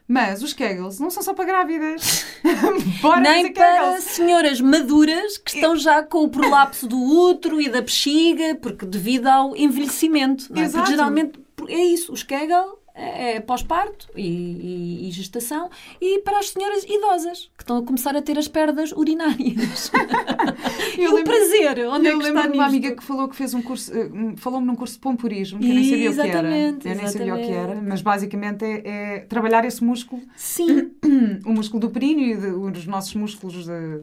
[0.06, 2.26] Mas os Kegels não são só para grávidas.
[3.02, 4.04] Bora Nem para Kegels.
[4.04, 9.28] senhoras maduras que estão já com o prolapso do útero e da bexiga, porque devido
[9.28, 10.54] ao envelhecimento.
[10.54, 10.68] Não é?
[10.68, 16.50] Porque geralmente é isso, os Kegel é pós-parto e, e- e gestação e para as
[16.50, 19.92] senhoras idosas que estão a começar a ter as perdas urinárias.
[20.98, 23.36] e o lembro- prazer, onde é eu que lembro de uma amiga que falou que
[23.36, 26.14] fez um curso, eh, um- falou-me num curso de pomporismo, que eu nem sabia o
[26.14, 26.30] que era.
[26.30, 27.90] Exatamente, Eu nem sabia o que era, exatamente.
[27.90, 30.92] mas basicamente é, é trabalhar esse músculo, Sim,
[31.46, 32.48] o músculo do períneo e de-
[32.80, 34.02] os nossos músculos de,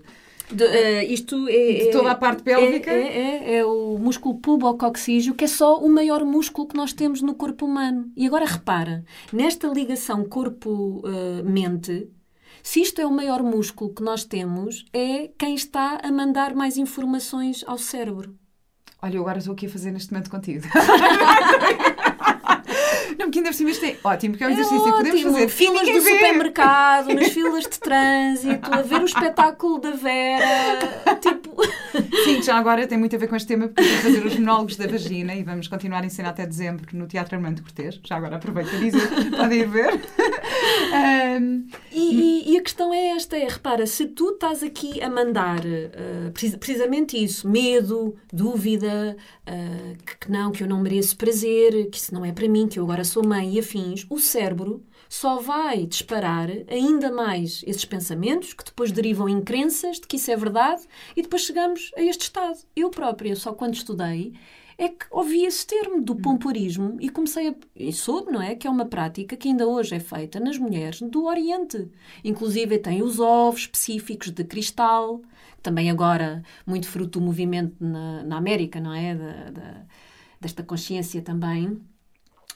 [0.53, 2.91] De, eh, isto é, de toda a parte pélvica.
[2.91, 7.23] É, é, é o músculo pubococcígeo, que é só o maior músculo que nós temos
[7.23, 8.11] no corpo humano.
[8.17, 12.11] E agora repara, nesta ligação corpo-mente,
[12.63, 16.77] se isto é o maior músculo que nós temos, é quem está a mandar mais
[16.77, 18.35] informações ao cérebro.
[19.03, 20.67] Olha, eu agora estou aqui a fazer neste momento contigo.
[23.21, 25.49] Não, porque ainda por cima isto é ótimo, porque é um exercício que podemos fazer.
[25.49, 31.19] Filas do supermercado, nas filas de trânsito, a ver o espetáculo da Vera.
[31.21, 31.61] Tipo,
[32.25, 34.77] Sim, já agora tem muito a ver com este tema, porque vamos fazer os monólogos
[34.77, 38.01] da vagina e vamos continuar a ensinar até dezembro no Teatro Armando Cortês.
[38.03, 40.01] Já agora aproveito para dizer, podem ir ver.
[40.93, 42.15] Ahm, E,
[42.51, 45.61] e- e a questão é esta: é, repara, se tu estás aqui a mandar
[46.33, 51.99] precis- precisamente isso, medo, dúvida, eh, que, que não, que eu não mereço prazer, que
[51.99, 55.39] isso não é para mim, que eu agora sou mãe e afins, o cérebro só
[55.41, 60.37] vai disparar ainda mais esses pensamentos que depois derivam em crenças de que isso é
[60.37, 60.83] verdade
[61.17, 62.59] e depois chegamos a este estado.
[62.77, 64.33] Eu própria, só quando estudei,
[64.83, 67.55] é que ouvi esse termo do pomporismo e comecei a.
[67.77, 68.55] e soube, não é?
[68.55, 71.91] Que é uma prática que ainda hoje é feita nas mulheres do Oriente.
[72.25, 75.21] Inclusive tem os ovos específicos de cristal,
[75.63, 79.15] também agora muito fruto do movimento na, na América, não é?
[79.15, 79.83] Da- da-
[80.41, 81.79] desta consciência também.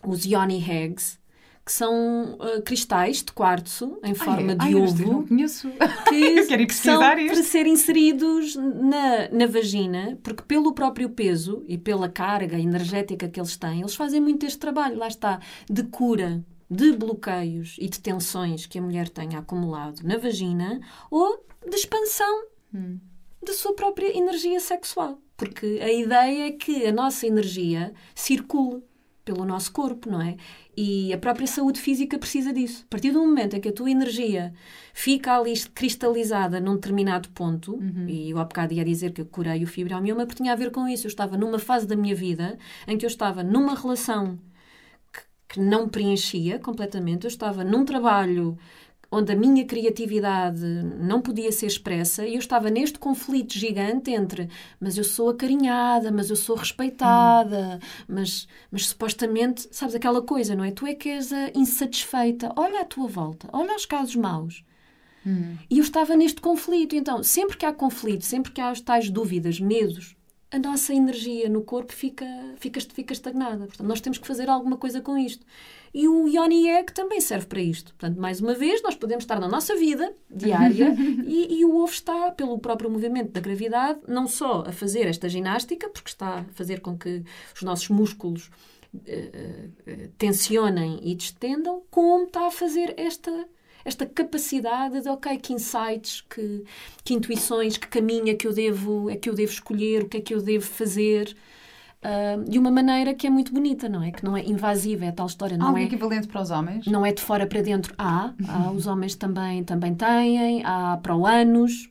[0.02, 1.18] Os Yoni Eggs,
[1.64, 5.68] que são ah, cristais de quartzo em forma ai, de ai, eu ovo Não conheço.
[6.08, 7.44] que, Eu quero ir que são pesquisar para isto.
[7.44, 13.56] ser inseridos na, na vagina, porque pelo próprio peso e pela carga energética que eles
[13.56, 18.66] têm, eles fazem muito este trabalho, lá está, de cura de bloqueios e de tensões
[18.66, 22.46] que a mulher tenha acumulado na vagina ou de expansão
[23.42, 25.18] da sua própria energia sexual.
[25.36, 28.82] Porque a ideia é que a nossa energia circule
[29.24, 30.36] pelo nosso corpo, não é?
[30.76, 32.84] E a própria saúde física precisa disso.
[32.86, 34.52] A partir do momento em que a tua energia
[34.92, 39.62] fica ali cristalizada num determinado ponto, e eu há bocado ia dizer que eu curei
[39.62, 41.06] o fibromioma porque tinha a ver com isso.
[41.06, 44.38] Eu estava numa fase da minha vida em que eu estava numa relação
[45.12, 48.58] que, que não preenchia completamente, eu estava num trabalho
[49.14, 50.62] onde a minha criatividade
[51.00, 54.48] não podia ser expressa e eu estava neste conflito gigante entre
[54.80, 60.64] mas eu sou acarinhada, mas eu sou respeitada, mas, mas supostamente, sabes aquela coisa, não
[60.64, 60.70] é?
[60.70, 62.52] Tu é que és a insatisfeita.
[62.56, 64.64] Olha à tua volta, olha os casos maus.
[65.70, 66.94] E eu estava neste conflito.
[66.94, 70.16] Então, sempre que há conflito, sempre que há as tais dúvidas, medos,
[70.50, 72.26] a nossa energia no corpo fica,
[72.58, 73.66] fica, fica estagnada.
[73.66, 75.44] Portanto, nós temos que fazer alguma coisa com isto.
[75.94, 77.94] E o Yoni Egg também serve para isto.
[77.94, 80.92] Portanto, mais uma vez, nós podemos estar na nossa vida diária
[81.24, 85.28] e, e o ovo está, pelo próprio movimento da gravidade, não só a fazer esta
[85.28, 87.22] ginástica, porque está a fazer com que
[87.54, 88.50] os nossos músculos
[89.06, 93.48] eh, eh, tensionem e distendam, como está a fazer esta
[93.84, 96.64] esta capacidade de, ok, que insights, que,
[97.04, 100.16] que intuições, que caminho é que eu devo, é que eu devo escolher, o que
[100.16, 101.36] é que eu devo fazer,
[102.04, 104.10] ah, de uma maneira que é muito bonita, não é?
[104.12, 106.86] Que não é invasiva, é tal história, Há não algo é, equivalente para os homens?
[106.86, 107.94] não é de fora para dentro.
[107.98, 111.90] Há, há os homens também, também têm, há para o ânus,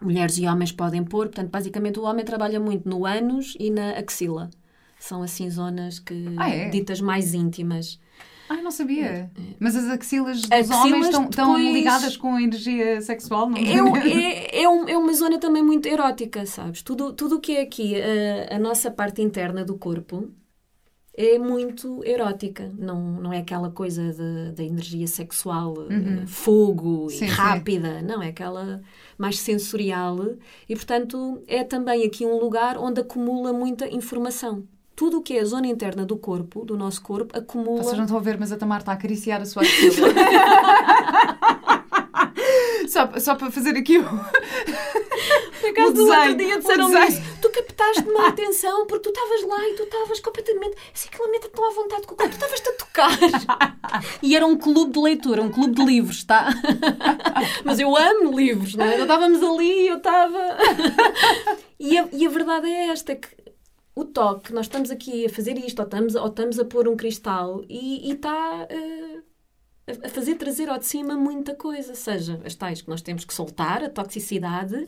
[0.00, 3.90] mulheres e homens podem pôr, portanto, basicamente o homem trabalha muito no ânus e na
[3.92, 4.48] axila.
[4.98, 6.68] São assim zonas que Ah, é?
[6.68, 7.98] ditas mais íntimas.
[8.52, 9.30] Ai, não sabia.
[9.60, 13.48] Mas as axilas dos Axilas homens estão, estão depois- ligadas com a energia sexual?
[13.48, 16.82] Não É, um- é, é, um- é uma zona também muito erótica, sabes?
[16.82, 20.30] Tudo tudo o que é aqui a, a nossa parte interna do corpo
[21.16, 22.72] é muito erótica.
[22.76, 24.02] Não, não é aquela coisa
[24.52, 27.24] da energia sexual, eh, fogo Sim, e sim.
[27.26, 28.00] rápida.
[28.02, 28.80] Não, é aquela
[29.18, 30.16] mais sensorial.
[30.68, 34.64] E, portanto, é também aqui um lugar onde acumula muita informação.
[35.00, 37.82] Tudo o que é a zona interna do corpo, do nosso corpo, acumula...
[37.82, 40.08] Vocês não estão a ver, mas a Tamar está a acariciar a sua axila.
[42.86, 44.04] só, só para fazer aqui o.
[44.04, 47.08] Por acaso, do outro dia o disseram desenho.
[47.08, 47.22] isso.
[47.40, 50.76] Tu captaste-me a atenção porque tu estavas lá e tu estavas completamente.
[50.94, 53.18] Assim, aquela meta tão à vontade com o tu estavas-te a tocar.
[54.22, 56.50] e era um clube de leitura, um clube de livros, tá?
[57.64, 58.90] Mas eu amo livros, não é?
[58.90, 60.58] Nós estávamos ali e eu estava.
[61.80, 63.39] e, a, e a verdade é esta: que
[64.00, 66.96] o toque, nós estamos aqui a fazer isto, ou estamos, ou estamos a pôr um
[66.96, 68.66] cristal e está.
[68.70, 69.30] Uh,
[70.04, 73.34] a fazer trazer ao de cima muita coisa, seja as tais que nós temos que
[73.34, 74.86] soltar, a toxicidade,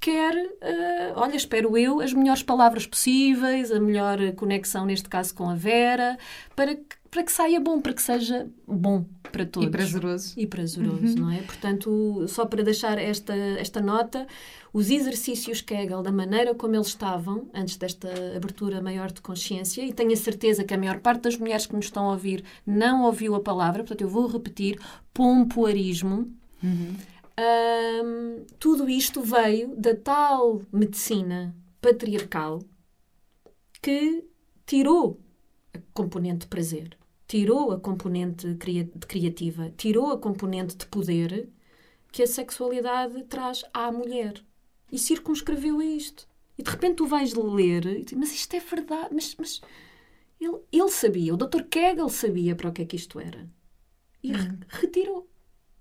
[0.00, 5.48] quer, uh, olha, espero eu, as melhores palavras possíveis, a melhor conexão, neste caso, com
[5.48, 6.18] a Vera,
[6.54, 9.68] para que, para que saia bom, para que seja bom para todos.
[9.68, 10.34] E prazeroso.
[10.36, 11.14] E prazeroso, uhum.
[11.14, 11.42] não é?
[11.42, 14.26] Portanto, só para deixar esta, esta nota,
[14.72, 19.92] os exercícios Kegel, da maneira como eles estavam, antes desta abertura maior de consciência, e
[19.92, 23.04] tenho a certeza que a maior parte das mulheres que nos estão a ouvir não
[23.04, 24.78] ouviu a palavra, portanto, eu vou repetir:
[25.12, 26.30] pompoarismo.
[26.62, 26.96] Uhum.
[28.58, 32.62] Tudo isto veio da tal medicina patriarcal
[33.82, 34.24] que
[34.64, 35.20] tirou
[35.74, 36.96] a componente de prazer,
[37.28, 38.56] tirou a componente
[39.06, 41.48] criativa, tirou a componente de poder
[42.10, 44.42] que a sexualidade traz à mulher.
[44.90, 46.28] E circunscreveu a isto.
[46.56, 49.60] E de repente tu vais ler e mas isto é verdade, mas, mas
[50.40, 51.64] ele, ele sabia, o Dr.
[51.68, 53.48] Kegel sabia para o que é que isto era.
[54.22, 54.58] E uhum.
[54.68, 55.28] retirou.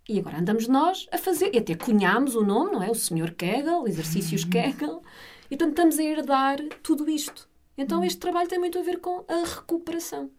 [0.08, 2.92] E agora andamos nós a fazer, e até cunhámos o nome, não é?
[2.92, 3.34] O Sr.
[3.36, 4.50] Kegel, exercícios uhum.
[4.50, 5.04] Kegel,
[5.50, 7.48] e portanto estamos a herdar tudo isto.
[7.78, 8.04] Então uhum.
[8.04, 10.30] este trabalho tem muito a ver com a recuperação.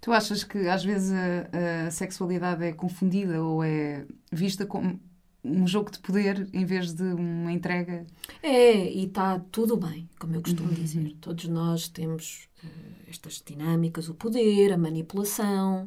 [0.00, 4.98] Tu achas que às vezes a, a sexualidade é confundida ou é vista como
[5.44, 8.06] um jogo de poder em vez de uma entrega?
[8.42, 10.74] É, e está tudo bem, como eu costumo uhum.
[10.74, 11.16] dizer.
[11.20, 12.68] Todos nós temos uh,
[13.10, 15.86] estas dinâmicas, o poder, a manipulação.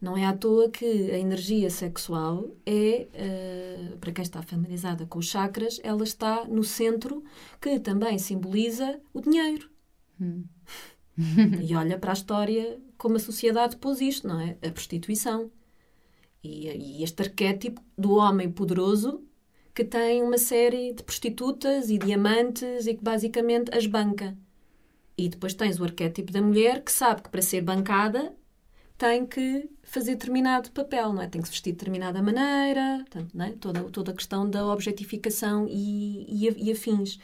[0.00, 5.18] Não é à toa que a energia sexual é, uh, para quem está familiarizada com
[5.18, 7.24] os chakras, ela está no centro
[7.60, 9.70] que também simboliza o dinheiro.
[10.20, 10.44] Hum.
[11.62, 14.56] e olha para a história como a sociedade pôs isto, não é?
[14.66, 15.50] A prostituição.
[16.42, 19.22] E, e este arquétipo do homem poderoso
[19.74, 24.36] que tem uma série de prostitutas e diamantes e que basicamente as banca.
[25.16, 28.34] E depois tens o arquétipo da mulher que sabe que para ser bancada
[28.96, 31.26] tem que fazer determinado papel, não é?
[31.26, 33.52] Tem que se vestir de determinada maneira, portanto, não é?
[33.52, 37.18] toda, toda a questão da objetificação e, e, e afins.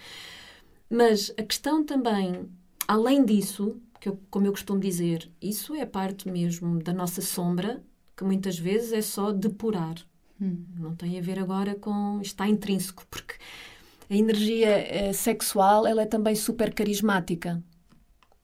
[0.89, 2.49] Mas a questão também,
[2.87, 7.83] além disso, que eu, como eu costumo dizer, isso é parte mesmo da nossa sombra,
[8.17, 9.95] que muitas vezes é só depurar.
[10.41, 10.65] Hum.
[10.77, 12.21] Não tem a ver agora com.
[12.21, 13.35] está intrínseco, porque
[14.09, 17.63] a energia eh, sexual ela é também super carismática.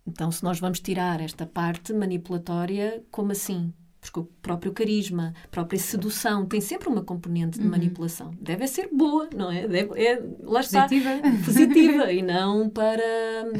[0.06, 3.72] Então, se nós vamos tirar esta parte manipulatória, como assim?
[4.00, 7.72] Porque o próprio carisma, a própria sedução tem sempre uma componente de uhum.
[7.72, 8.32] manipulação.
[8.40, 9.66] Deve ser boa, não é?
[9.66, 10.82] Deve, é lá está.
[10.82, 11.10] Positiva.
[11.44, 13.02] Positiva e não para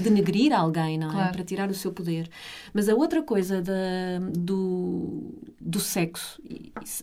[0.01, 1.13] denegrir alguém, não é?
[1.13, 1.29] claro.
[1.29, 1.33] é?
[1.33, 2.29] Para tirar o seu poder.
[2.73, 6.41] Mas a outra coisa da, do, do sexo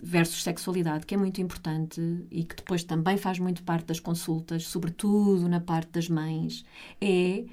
[0.01, 2.01] versus sexualidade, que é muito importante
[2.32, 6.63] e que depois também faz muito parte das consultas, sobretudo na parte das mães,
[7.01, 7.43] é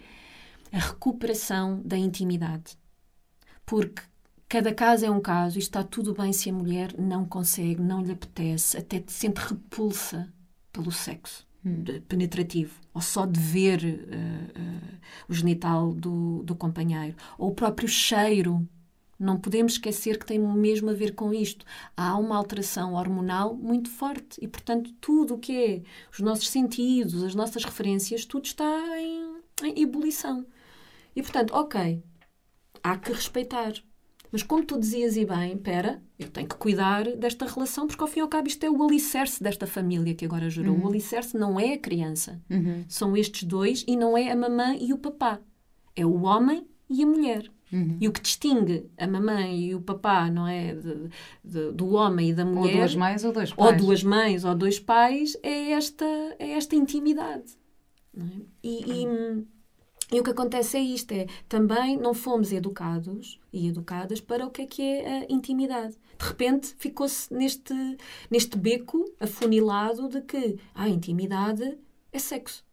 [0.72, 2.78] a recuperação da intimidade.
[3.66, 4.02] Porque
[4.48, 8.02] cada caso é um caso e está tudo bem se a mulher não consegue, não
[8.02, 10.32] lhe apetece, até sente repulsa
[10.72, 11.84] pelo sexo hum.
[12.08, 17.88] penetrativo, ou só de ver uh, uh, o genital do, do companheiro, ou o próprio
[17.88, 18.66] cheiro.
[19.18, 21.66] Não podemos esquecer que tem mesmo a ver com isto.
[21.94, 27.22] Há uma alteração hormonal muito forte e, portanto, tudo o que é os nossos sentidos,
[27.22, 28.64] as nossas referências, tudo está
[28.98, 30.46] em, em ebulição.
[31.14, 32.02] E portanto, ok,
[32.82, 33.72] há que respeitar.
[34.32, 38.08] Mas como tu dizias e bem, pera, eu tenho que cuidar desta relação, porque ao
[38.08, 40.76] fim e ao cabo isto é o alicerce desta família que agora gerou.
[40.76, 40.84] Uhum.
[40.84, 42.40] O alicerce não é a criança.
[42.48, 42.84] Uhum.
[42.88, 45.40] São estes dois e não é a mamãe e o papá.
[45.96, 47.50] É o homem e a mulher.
[47.72, 47.98] Uhum.
[48.00, 50.74] E o que distingue a mamãe e o papá, não é?
[50.74, 51.08] De,
[51.44, 52.72] de, do homem e da mulher.
[52.72, 53.70] Ou duas mães ou dois pais.
[53.72, 56.04] Ou duas mães ou dois pais, é esta,
[56.38, 57.58] é esta intimidade.
[58.16, 58.22] É?
[58.62, 59.46] E, e.
[60.12, 64.50] E o que acontece é isto: é também não fomos educados e educadas para o
[64.50, 65.96] que é que é a intimidade.
[66.18, 67.74] De repente ficou-se neste,
[68.30, 71.78] neste beco afunilado de que a intimidade
[72.12, 72.64] é sexo.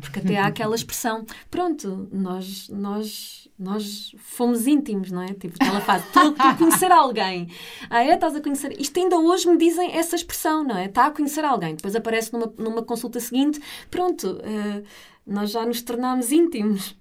[0.00, 5.34] Porque até há aquela expressão, pronto, nós, nós, nós fomos íntimos, não é?
[5.34, 7.50] Tipo, ela faz, estou a conhecer alguém.
[7.90, 8.14] Ah, é?
[8.14, 8.80] Estás a conhecer.
[8.80, 10.86] Isto ainda hoje me dizem essa expressão, não é?
[10.86, 11.74] Está a conhecer alguém.
[11.74, 14.38] Depois aparece numa, numa consulta seguinte, pronto.
[14.38, 14.82] Uh,
[15.26, 16.96] nós já nos tornámos íntimos.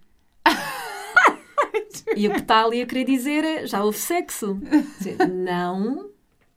[2.17, 4.59] e o que está ali a querer dizer é: já houve sexo?
[4.97, 6.09] Dizer, não.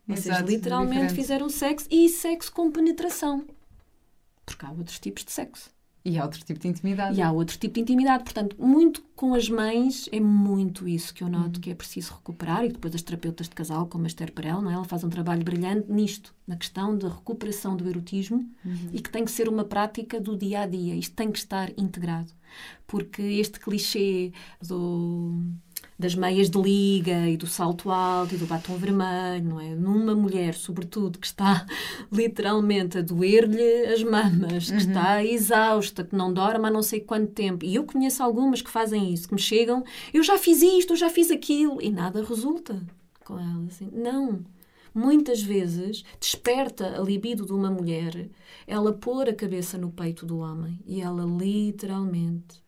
[0.08, 1.14] Vocês Exato, literalmente diferente.
[1.14, 3.46] fizeram sexo e sexo com penetração.
[4.44, 5.70] Porque há outros tipos de sexo.
[6.02, 7.18] E há outro tipo de intimidade.
[7.18, 8.24] E há outro tipo de intimidade.
[8.24, 11.60] Portanto, muito com as mães, é muito isso que eu noto Uhum.
[11.60, 12.64] que é preciso recuperar.
[12.64, 14.74] E depois as terapeutas de casal, como a Esther Perel, não é?
[14.74, 18.88] ela faz um trabalho brilhante nisto, na questão da recuperação do erotismo Uhum.
[18.92, 20.94] e que tem que ser uma prática do dia a dia.
[20.94, 22.32] Isto tem que estar integrado.
[22.86, 24.32] Porque este clichê
[24.66, 25.42] do
[26.00, 29.74] das meias de liga e do salto alto e do batom vermelho, não é?
[29.74, 31.66] Numa mulher, sobretudo, que está
[32.10, 37.32] literalmente a doer-lhe as mamas, que está exausta, que não dorme há não sei quanto
[37.32, 37.64] tempo.
[37.64, 40.96] E eu conheço algumas que fazem isso, que me chegam, eu já fiz isto, eu
[40.96, 42.80] já fiz aquilo, e nada resulta
[43.24, 43.66] com ela.
[43.66, 43.88] Assim.
[43.92, 44.40] Não.
[44.92, 48.28] Muitas vezes desperta a libido de uma mulher
[48.66, 52.62] ela pôr a cabeça no peito do homem e ela literalmente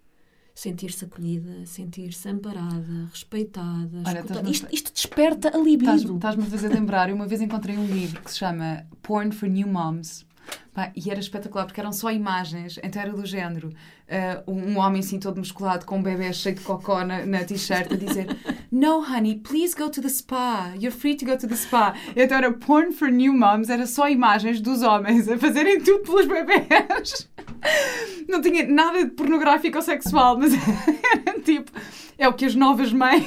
[0.62, 4.48] sentir-se acolhida, sentir-se amparada, respeitada, Olha, escutada.
[4.48, 6.14] Isto, isto desperta a libido.
[6.14, 9.48] Estás-me a fazer lembrar, eu uma vez encontrei um livro que se chama Porn for
[9.48, 10.25] New Moms.
[10.72, 13.72] Pá, e era espetacular porque eram só imagens, então era do género
[14.09, 17.92] ah, um homem assim todo musculado com um bebê cheio de cocó na, na t-shirt
[17.92, 18.26] a dizer
[18.70, 21.94] No honey, please go to the spa, you're free to go to the spa.
[22.16, 26.26] Então era Porn for New Moms, era só imagens dos homens a fazerem tudo pelos
[26.26, 27.28] bebés.
[28.28, 30.52] Não tinha nada de pornográfico ou sexual, mas
[31.26, 31.70] era tipo,
[32.18, 33.24] é o que as novas mães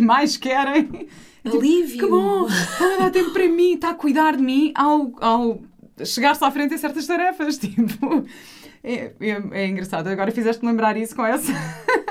[0.00, 1.08] mais querem.
[1.44, 1.98] Alívio.
[1.98, 2.46] Que bom!
[2.46, 5.60] Está a dar tempo para mim, está a cuidar de mim ao, ao
[6.04, 7.58] chegar-se à frente em certas tarefas.
[7.62, 8.24] Tipo,
[8.82, 10.08] é, é, é engraçado.
[10.08, 11.52] Agora fizeste-me lembrar isso com essa,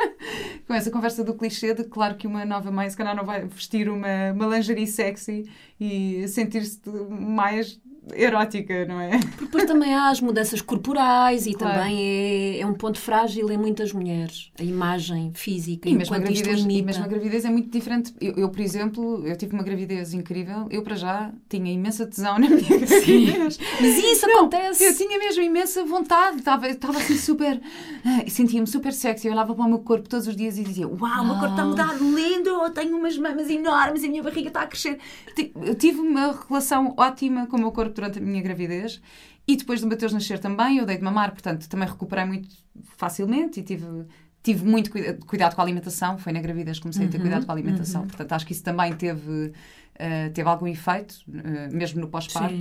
[0.67, 3.45] com essa conversa do clichê de claro que uma nova mãe se calhar não vai
[3.45, 5.49] vestir uma, uma lingerie sexy
[5.79, 7.79] e sentir-se mais
[8.13, 9.19] erótica, não é?
[9.19, 11.79] Porque depois também há as mudanças corporais e Claro.
[11.79, 14.51] também é, é um ponto frágil em muitas mulheres.
[14.59, 18.13] A imagem física, E mesmo, a gravidez, e mesmo a gravidez é muito diferente.
[18.19, 20.67] Eu, eu, por exemplo, eu tive uma gravidez incrível.
[20.71, 23.59] Eu, para já, tinha imensa tesão na minha gravidez.
[23.79, 24.83] Mas isso Não, acontece.
[24.83, 27.61] Eu tinha mesmo imensa vontade, estava, estava assim super.
[28.03, 29.27] ah, Sentia-me super sexy.
[29.27, 31.51] Eu olhava para o meu corpo todos os dias e dizia: Uau, o meu corpo
[31.51, 34.67] está a mudar lindo, eu tenho umas mamas enormes e a minha barriga está a
[34.67, 34.97] crescer.
[35.63, 39.01] Eu tive uma relação ótima com o meu corpo durante a minha gravidez
[39.47, 42.49] e depois do Mateus nascer também, eu dei de mamar, portanto também recuperei muito
[42.97, 43.85] facilmente e tive.
[44.43, 47.45] Tive muito cuida- cuidado com a alimentação, foi na gravidez que comecei a ter cuidado
[47.45, 49.53] com a alimentação, portanto acho que isso também teve,
[49.99, 52.55] ah, teve algum efeito, ah, mesmo no pós-parto.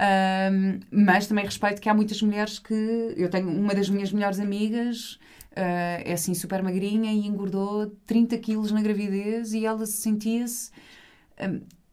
[0.00, 3.12] Um, mas também respeito que há muitas mulheres que.
[3.16, 5.14] Eu tenho uma das minhas melhores amigas,
[5.50, 10.70] uh, é assim super magrinha e engordou 30 quilos na gravidez e ela sentia-se.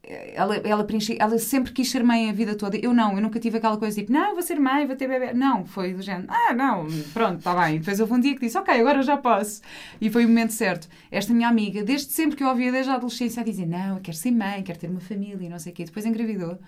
[0.08, 2.78] Ela, ela, preenche, ela sempre quis ser mãe a vida toda.
[2.78, 5.34] Eu não, eu nunca tive aquela coisa tipo, não, vou ser mãe, vou ter bebê.
[5.34, 7.78] Não, foi do género, ah, não, pronto, está bem.
[7.78, 9.60] Depois houve um dia que disse, ok, agora já posso.
[10.00, 10.88] E foi o momento certo.
[11.10, 14.00] Esta minha amiga, desde sempre que eu ouvia, desde a adolescência, a dizer, não, eu
[14.00, 15.84] quero ser mãe, quero ter uma família e não sei o quê.
[15.84, 16.58] Depois engravidou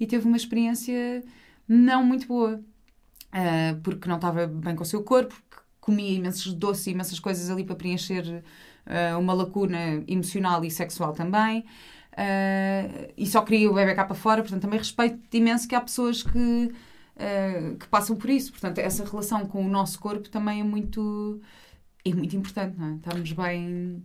[0.00, 1.22] e teve uma experiência
[1.68, 2.60] não muito boa.
[3.30, 5.34] Ah, porque não estava bem com o seu corpo,
[5.80, 8.42] comia imensos doces imensas coisas ali para preencher
[8.86, 11.64] ah, uma lacuna emocional e sexual também.
[12.16, 15.80] Ah, e só queria o bebê cá para fora, portanto também respeito imenso que há
[15.80, 16.72] pessoas que,
[17.18, 18.50] ah, que passam por isso.
[18.52, 21.40] Portanto, essa relação com o nosso corpo também é muito,
[22.04, 22.94] é muito importante, não é?
[22.96, 24.02] Estarmos bem.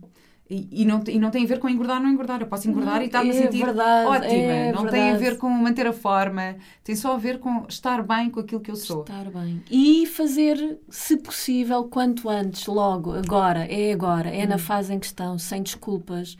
[0.50, 2.42] E, e não, e não tem a ver com engordar ou não engordar.
[2.42, 4.32] Eu posso engordar Não, e estar-me a é sentir verdade, ótima.
[4.34, 5.24] é não tem a verdade.
[5.24, 6.56] ver com manter a forma.
[6.84, 9.00] Tem só a ver com estar bem com aquilo que eu sou.
[9.00, 9.62] Estar bem.
[9.70, 14.48] E fazer, se possível, quanto antes, logo, agora, é agora, é Hum.
[14.48, 16.36] na fase em questão, sem desculpas,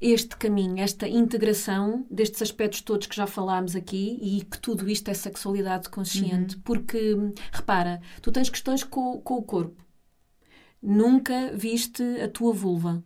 [0.00, 5.08] este caminho, esta integração destes aspectos todos que já falámos aqui e que tudo isto
[5.10, 6.56] é sexualidade consciente.
[6.56, 6.62] Uhum.
[6.62, 7.16] Porque,
[7.52, 9.84] repara, tu tens questões com, com o corpo.
[10.82, 13.04] Nunca viste a tua vulva.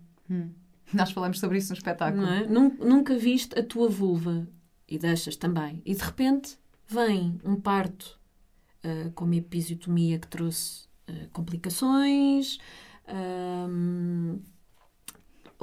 [0.92, 2.24] Nós falamos sobre isso no espetáculo.
[2.26, 2.46] É?
[2.46, 4.46] Nun- Nunca viste a tua vulva
[4.88, 5.82] e deixas também.
[5.84, 8.18] E de repente vem um parto
[8.84, 12.58] ah, com uma episiotomia que trouxe ah, complicações,
[13.08, 14.38] ahm,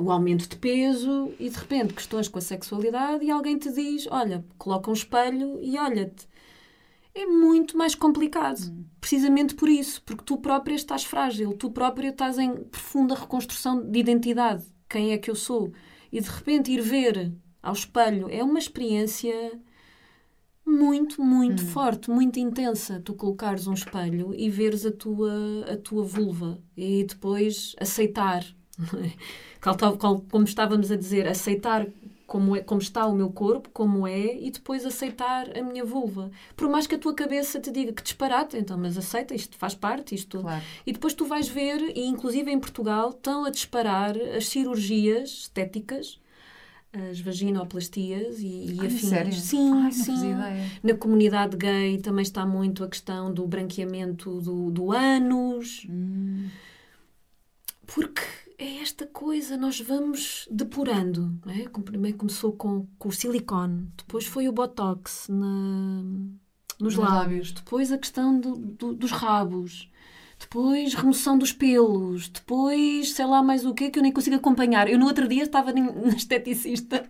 [0.02, 4.08] o aumento de peso e de repente questões com a sexualidade e alguém te diz:
[4.10, 6.28] Olha, coloca um espelho e olha-te.
[7.14, 8.60] É muito mais complicado.
[9.00, 14.00] Precisamente por isso, porque tu própria estás frágil, tu própria estás em profunda reconstrução de
[14.00, 14.64] identidade.
[14.90, 15.72] Quem é que eu sou?
[16.12, 19.34] E de repente ir ver ao espelho é uma experiência
[20.66, 23.02] muito, muito forte, muito intensa.
[23.04, 28.46] Tu colocares um espelho e veres a tua, a tua vulva e depois aceitar.
[30.30, 31.88] Como estávamos a dizer, aceitar
[32.26, 36.32] como, é, como está o meu corpo, como é, e depois aceitar a minha vulva.
[36.56, 39.76] Por mais que a tua cabeça te diga que disparate, então, mas aceita, isto faz
[39.76, 40.40] parte, isto.
[40.40, 40.64] Claro.
[40.86, 46.20] E depois tu vais ver, e inclusive em Portugal, estão a disparar as cirurgias estéticas
[46.94, 49.02] as vaginoplastias e, e Ai, afins.
[49.02, 49.34] sério?
[49.34, 50.34] Sim, Ai, sim.
[50.84, 55.88] Na comunidade gay também está muito a questão do branqueamento do, do ânus.
[55.90, 56.50] Hum.
[57.88, 58.22] Porque
[58.64, 61.40] é esta coisa, nós vamos depurando.
[61.46, 61.68] Não é?
[61.68, 66.04] Como Primeiro começou com, com o silicone, depois foi o botox na,
[66.80, 67.52] nos lábios, lábios.
[67.54, 69.90] depois a questão do- do- dos rabos,
[70.40, 74.90] depois remoção dos pelos, depois sei lá mais o quê que eu nem consigo acompanhar.
[74.90, 77.08] Eu no outro dia estava na esteticista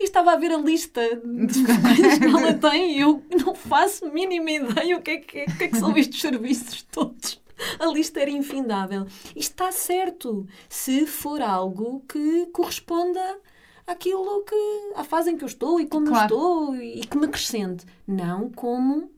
[0.00, 4.10] e estava a ver a lista de coisas que ela tem e eu não faço
[4.12, 7.42] mínima ideia o que é que, é- o que, é que são estes serviços todos.
[7.78, 9.06] A lista era infindável.
[9.34, 13.38] E está certo se for algo que corresponda
[13.86, 14.92] àquilo que.
[14.96, 16.34] à fase em que eu estou e como Claro.
[16.34, 17.84] eu estou e que me acrescente.
[18.06, 19.10] Não como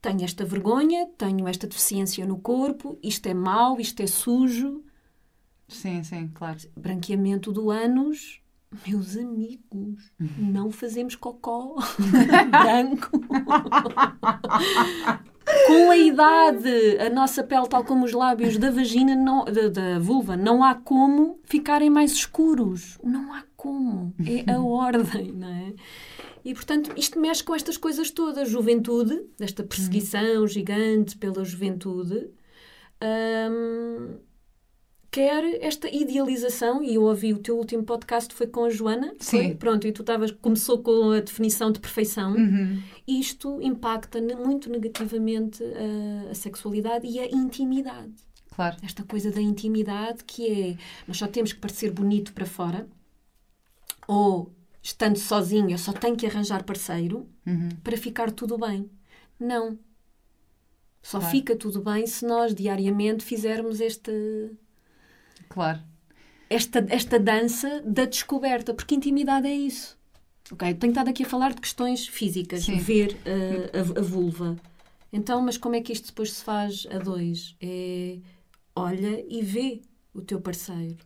[0.00, 4.82] tenho esta vergonha, tenho esta deficiência no corpo, isto é mau, isto é sujo.
[5.68, 6.58] Sim, sim, claro.
[6.76, 8.41] Branqueamento do ânus.
[8.86, 11.76] Meus amigos, não fazemos cocó
[12.50, 13.10] branco.
[15.66, 19.98] Com a idade, a nossa pele, tal como os lábios da vagina, não, da, da
[19.98, 22.98] vulva, não há como ficarem mais escuros.
[23.02, 24.14] Não há como.
[24.26, 25.74] É a ordem, não é?
[26.44, 28.48] E, portanto, isto mexe com estas coisas todas.
[28.48, 32.30] Juventude, desta perseguição gigante pela juventude.
[33.50, 34.16] hum,
[35.12, 39.42] quer esta idealização, e eu ouvi o teu último podcast foi com a Joana, foi?
[39.48, 39.54] Sim.
[39.56, 42.32] Pronto, e tu estavas, começou com a definição de perfeição.
[42.34, 42.82] Uhum.
[43.06, 48.10] Isto impacta muito negativamente a, a sexualidade e a intimidade.
[48.56, 48.76] Claro.
[48.82, 52.88] Esta coisa da intimidade que é, nós só temos que parecer bonito para fora,
[54.08, 54.50] ou
[54.82, 57.68] estando sozinho, eu só tenho que arranjar parceiro Uhum.
[57.84, 58.90] para ficar tudo bem.
[59.38, 59.78] Não.
[61.02, 61.30] Só Claro.
[61.32, 64.50] fica tudo bem se nós diariamente fizermos este,
[65.52, 65.80] Claro.
[66.48, 69.98] esta, esta dança da descoberta, porque intimidade é isso.
[70.50, 72.78] Ok, tenho estado aqui a falar de questões físicas, Sim.
[72.78, 74.56] ver uh, a, a vulva.
[75.12, 77.54] Então, mas como é que isto depois se faz a dois?
[77.60, 78.18] É
[78.74, 79.82] olha e vê
[80.14, 80.96] o teu parceiro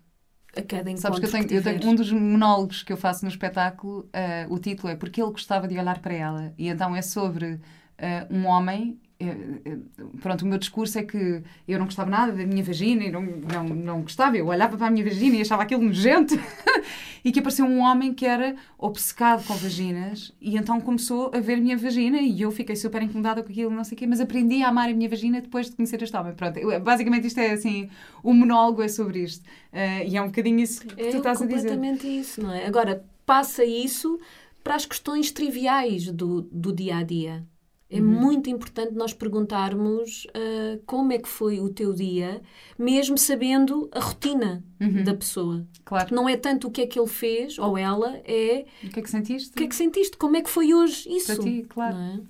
[0.57, 3.24] a cada encontro Sabes que eu tenho, eu tenho um dos monólogos que eu faço
[3.24, 6.55] no espetáculo, eh, o título é Porque ele gostava de olhar para ela.
[6.57, 7.61] E então é sobre
[7.99, 8.99] eh, um homem.
[9.19, 9.79] Eh, eh,
[10.21, 13.23] pronto, o meu discurso é que eu não gostava nada da minha vagina e não,
[13.23, 14.37] não, não gostava.
[14.37, 16.35] Eu olhava para a minha vagina e achava aquilo nojento.
[17.25, 21.55] e que apareceu um homem que era obcecado com vaginas e então começou a ver
[21.55, 24.21] a minha vagina e eu fiquei super incomodada com aquilo, não sei o quê, mas
[24.21, 26.35] aprendi a amar a minha vagina depois de conhecer este homem.
[26.35, 27.89] Pronto, basicamente isto é assim,
[28.23, 29.45] o monólogo é sobre isto.
[29.73, 31.71] Eh, e é um bocadinho isso que É tu estás a dizer.
[31.71, 32.67] completamente isso, não é?
[32.67, 34.21] Agora, passa isso
[34.62, 37.45] para as questões triviais do, do dia a dia.
[37.89, 38.05] É Uhum.
[38.07, 42.43] muito importante nós perguntarmos ah, como é que foi o teu dia,
[42.78, 45.05] mesmo sabendo a rotina Uhum.
[45.05, 45.64] da pessoa.
[45.84, 46.14] Claro.
[46.14, 49.03] Não é tanto o que é que ele fez ou ela, é O que é
[49.03, 49.51] que sentiste?
[49.51, 51.34] o que é que sentiste, como é que foi hoje isso.
[51.34, 51.97] Para ti, claro.
[51.97, 52.20] é?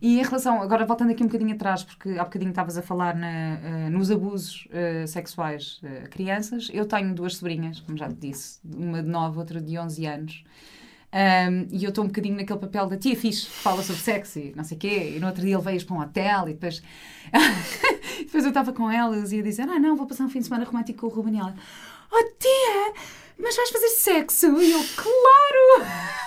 [0.00, 3.14] E em relação, agora voltando aqui um bocadinho atrás, porque há bocadinho estavas a falar
[3.14, 3.28] na,
[3.86, 8.58] eh, nos abusos eh, sexuais a crianças, eu tenho duas sobrinhas, como já te disse,
[8.64, 10.44] uma de 9, outra de 11 anos.
[11.12, 14.38] Ahm, e eu estou um bocadinho naquele papel da tia fixe, que fala sobre sexo
[14.38, 16.54] e não sei o quê, e no outro dia ele veio para um hotel e
[16.54, 16.82] depois...
[18.18, 20.46] depois eu estava com elas e ia dizer, ah não, vou passar um fim de
[20.46, 21.54] semana romântico com o Ruben e ela,
[22.10, 23.02] oh tia,
[23.38, 24.46] mas vais fazer sexo?
[24.62, 25.90] E eu, claro!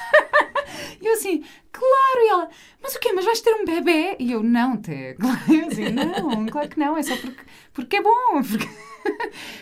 [1.01, 2.49] E eu assim, claro, e ela,
[2.81, 3.11] mas o quê?
[3.13, 4.15] Mas vais ter um bebê?
[4.19, 8.01] E eu, não, Té, claro, assim, não, claro que não, é só porque, porque é
[8.01, 8.41] bom.
[8.49, 8.67] porque-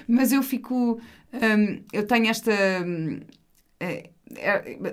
[0.08, 1.00] Mas eu fico,
[1.34, 2.52] hum, eu tenho esta.
[2.52, 2.82] é,
[3.80, 4.10] é,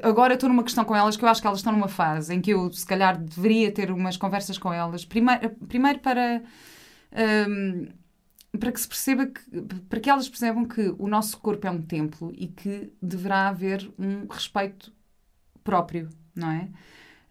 [0.03, 2.41] agora estou numa questão com elas que eu acho que elas estão numa fase em
[2.41, 5.05] que eu, se calhar, deveria ter umas conversas com elas.
[5.05, 6.43] Primeiro, primeiro para.
[7.49, 7.89] hum,
[8.59, 9.41] para que se perceba que,
[9.89, 13.89] para que elas percebam que o nosso corpo é um templo e que deverá haver
[13.97, 14.93] um respeito
[15.63, 16.69] próprio, não é?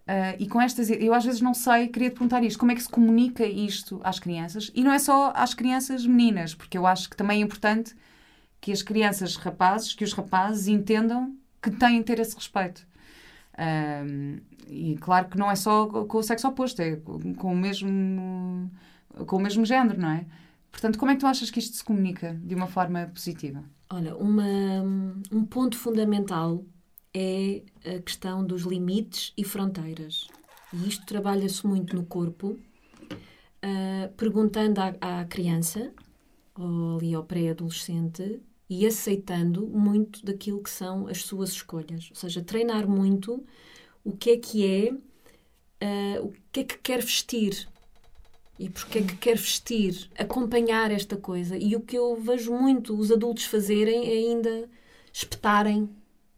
[0.10, 2.76] Ah, e com estas, eu às vezes não sei, queria te perguntar isto, como é
[2.76, 4.72] que se comunica isto às crianças?
[4.74, 7.96] E não é só às crianças meninas, porque eu acho que também é importante
[8.60, 12.88] que as crianças rapazes, que os rapazes entendam que têm ter esse respeito.
[13.54, 14.04] Ah,
[14.68, 18.72] e claro que não é só com o sexo oposto, é com o mesmo,
[19.26, 20.26] com o mesmo género, não é?
[20.72, 23.64] Portanto, como é que tu achas que isto se comunica de uma forma positiva?
[23.90, 24.82] Olha, uma,
[25.32, 26.64] um ponto fundamental
[27.14, 30.28] é a questão dos limites e fronteiras.
[30.72, 32.58] E isto trabalha-se muito no corpo,
[33.64, 35.92] ah, perguntando à, à criança,
[36.56, 42.10] ou ali ao pré-adolescente, e aceitando muito daquilo que são as suas escolhas.
[42.12, 43.44] Ou seja, treinar muito
[44.04, 44.94] o que é que é,
[45.82, 47.68] ah, o que é que quer vestir,
[48.60, 51.58] e porque é que quer vestir, acompanhar esta coisa.
[51.58, 54.70] E o que eu vejo muito os adultos fazerem é ainda
[55.12, 55.90] espetarem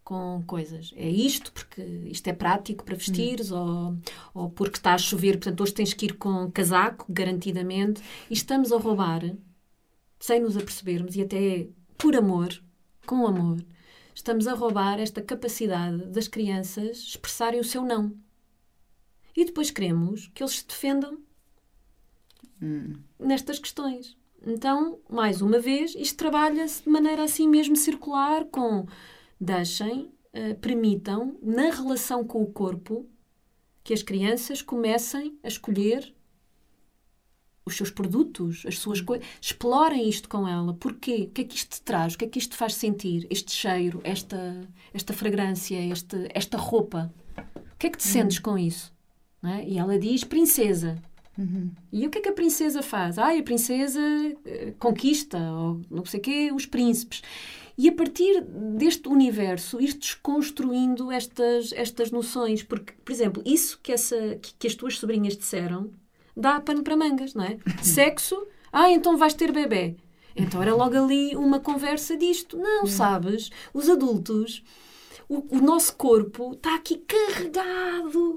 [0.04, 0.94] com coisas.
[0.96, 3.98] É isto, porque isto é prático para vestires, ou,
[4.34, 8.72] ou porque está a chover, portanto hoje tens que ir com casaco, garantidamente, e estamos
[8.72, 9.22] a roubar,
[10.20, 11.68] sem nos apercebermos, e até
[12.02, 12.50] por amor,
[13.06, 13.64] com amor,
[14.16, 18.18] estamos a roubar esta capacidade das crianças expressarem o seu não.
[19.38, 21.20] E depois queremos que eles se defendam
[23.20, 24.18] nestas questões.
[24.44, 28.88] Então, mais uma vez, isto trabalha-se de maneira assim mesmo circular, com
[29.40, 33.08] deixem, uh, permitam, na relação com o corpo,
[33.84, 36.16] que as crianças comecem a escolher
[37.66, 39.26] os seus produtos, as suas coisas.
[39.40, 40.74] Explorem isto com ela.
[40.74, 41.28] Porquê?
[41.30, 42.14] O que é que isto te traz?
[42.14, 43.28] O que é que isto te faz sentir?
[43.30, 44.62] Este cheiro, esta,
[44.94, 47.14] esta fragrância, este, esta roupa.
[47.38, 48.94] O que é que te sentes com isso?
[49.44, 49.68] É?
[49.68, 50.98] E ela diz princesa.
[51.38, 51.72] Uhum.
[51.92, 53.18] E o que é que a princesa faz?
[53.18, 54.02] Ah, a princesa
[54.46, 57.22] eh, conquista, ou não sei o quê, os príncipes.
[57.78, 58.44] E a partir
[58.78, 62.62] deste universo, ir desconstruindo estas, estas noções.
[62.62, 65.90] Porque, por exemplo, isso que, essa, que, que as tuas sobrinhas disseram
[66.36, 67.58] dá pano para mangas, não é?
[67.82, 69.96] Sexo, ah, então vais ter bebê.
[70.36, 72.58] Então era logo ali uma conversa disto.
[72.58, 73.50] Não, sabes?
[73.74, 74.64] Os adultos
[75.32, 78.36] o, o, nosso corpo está aqui carregado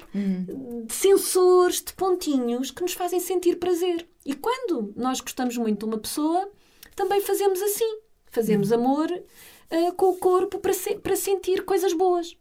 [0.86, 4.06] de sensores, de pontinhos que nos fazem sentir prazer.
[4.24, 6.48] E quando nós gostamos muito de uma pessoa,
[6.94, 7.98] também fazemos assim.
[8.30, 12.36] Fazemos amor uh, com o corpo para, se, para sentir coisas boas.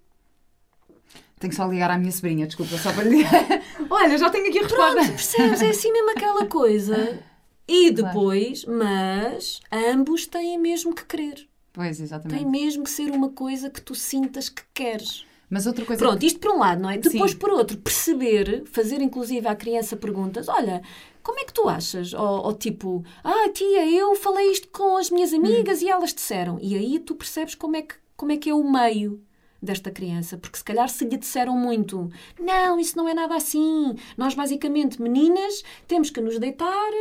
[1.44, 3.22] Tenho só ligar à minha sobrinha, desculpa, só para lhe.
[3.92, 4.94] Olha, já tenho aqui a resposta.
[4.94, 5.62] Pronto, percebes?
[5.62, 7.20] É assim mesmo aquela coisa.
[7.68, 8.80] E depois, claro.
[8.80, 11.46] mas ambos têm mesmo que querer.
[11.74, 12.40] Pois, exatamente.
[12.40, 15.26] Tem mesmo que ser uma coisa que tu sintas que queres.
[15.50, 16.02] Mas outra coisa.
[16.02, 16.98] Pronto, isto por um lado, não é?
[16.98, 17.38] Depois, Sim.
[17.38, 20.82] por outro, perceber, fazer inclusive à criança perguntas: olha,
[21.22, 22.14] como é que tu achas?
[22.14, 25.86] Ou, ou tipo, ah, tia, eu falei isto com as minhas amigas hum.
[25.88, 26.58] e elas disseram.
[26.62, 29.22] E aí tu percebes como é que, como é, que é o meio
[29.64, 33.96] desta criança, porque se calhar se lhe disseram muito, não, isso não é nada assim,
[34.18, 36.92] nós basicamente, meninas, temos que nos deitar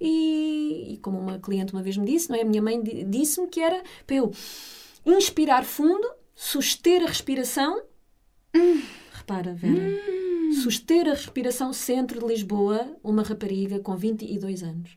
[0.00, 2.42] e, e como uma cliente uma vez me disse, não é?
[2.42, 4.30] A minha mãe disse-me que era para eu
[5.04, 7.82] inspirar fundo, suster a respiração.
[8.54, 8.82] Hum.
[9.12, 9.74] Repara, Vera.
[9.74, 10.52] Hum.
[10.62, 14.94] Suster a respiração, centro de Lisboa, uma rapariga com 22 anos.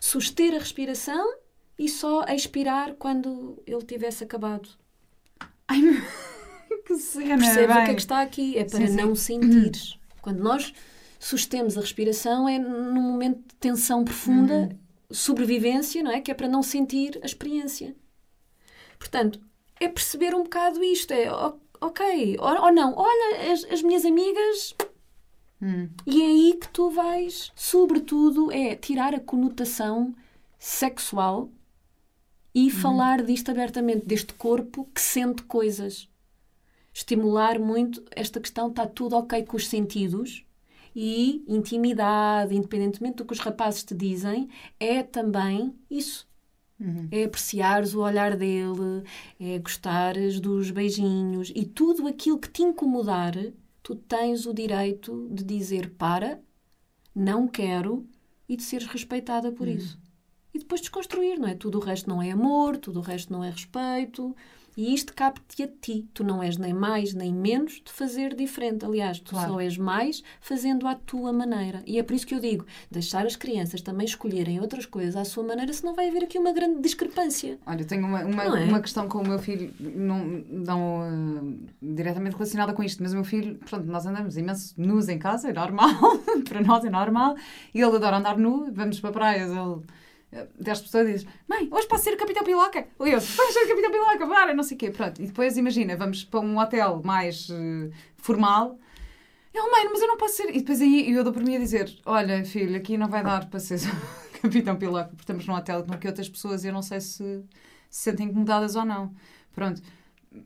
[0.00, 1.34] Suster a respiração
[1.78, 4.68] e só expirar quando ele tivesse acabado.
[5.68, 6.02] Ai, meu
[6.96, 7.38] que cena!
[7.38, 8.58] Percebes o que é que está aqui?
[8.58, 9.40] É para sim, não sim.
[9.40, 9.98] sentires.
[10.22, 10.72] Quando nós
[11.18, 14.78] sustemos a respiração, é num momento de tensão profunda, uhum.
[15.10, 16.20] sobrevivência, não é?
[16.20, 17.94] Que é para não sentir a experiência.
[18.98, 19.40] Portanto,
[19.80, 21.12] é perceber um bocado isto.
[21.12, 21.30] É
[21.80, 24.74] ok, ou, ou não, olha, as, as minhas amigas.
[25.60, 25.88] Hum.
[26.06, 30.14] E é aí que tu vais, sobretudo, é tirar a conotação
[30.58, 31.50] sexual
[32.54, 32.70] e uhum.
[32.70, 36.08] falar disto abertamente, deste corpo que sente coisas
[36.94, 40.46] estimular muito esta questão, está tudo ok com os sentidos
[40.94, 46.26] e intimidade, independentemente do que os rapazes te dizem, é também isso.
[46.78, 47.08] Uhum.
[47.10, 49.02] É apreciares o olhar dele,
[49.40, 53.34] é gostares dos beijinhos e tudo aquilo que te incomodar,
[53.82, 56.40] tu tens o direito de dizer para,
[57.14, 58.06] não quero
[58.48, 59.74] e de seres respeitada por uhum.
[59.74, 59.98] isso.
[60.52, 61.54] E depois desconstruir, não é?
[61.54, 64.34] Tudo o resto não é amor, tudo o resto não é respeito.
[64.76, 66.08] E isto cabe-te a ti.
[66.12, 68.84] Tu não és nem mais nem menos de fazer diferente.
[68.84, 69.52] Aliás, tu claro.
[69.52, 71.82] só és mais fazendo à tua maneira.
[71.86, 75.24] E é por isso que eu digo: deixar as crianças também escolherem outras coisas à
[75.24, 77.58] sua maneira, senão vai haver aqui uma grande discrepância.
[77.66, 78.64] Olha, eu tenho uma, uma, é?
[78.64, 83.16] uma questão com o meu filho, não, não uh, diretamente relacionada com isto, mas o
[83.16, 85.90] meu filho, pronto, nós andamos imenso nus em casa, é normal,
[86.48, 87.36] para nós é normal,
[87.72, 89.82] e ele adora andar nu, vamos para praias, ele
[90.58, 92.86] 10 pessoas dizem Mãe, hoje posso ser o Capitão Piloca?
[92.98, 94.90] Ou eu, vais ser o Capitão Piloca, para, não sei o quê.
[94.90, 95.22] Pronto.
[95.22, 98.78] E depois, imagina, vamos para um hotel mais uh, formal.
[99.52, 100.50] Ele, mãe, mas eu não posso ser.
[100.50, 103.48] E depois aí eu dou por mim a dizer: Olha, filho, aqui não vai dar
[103.48, 103.78] para ser
[104.42, 107.44] Capitão Piloca, porque estamos num hotel com que outras pessoas e eu não sei se
[107.88, 109.14] se sentem incomodadas ou não.
[109.54, 109.80] Pronto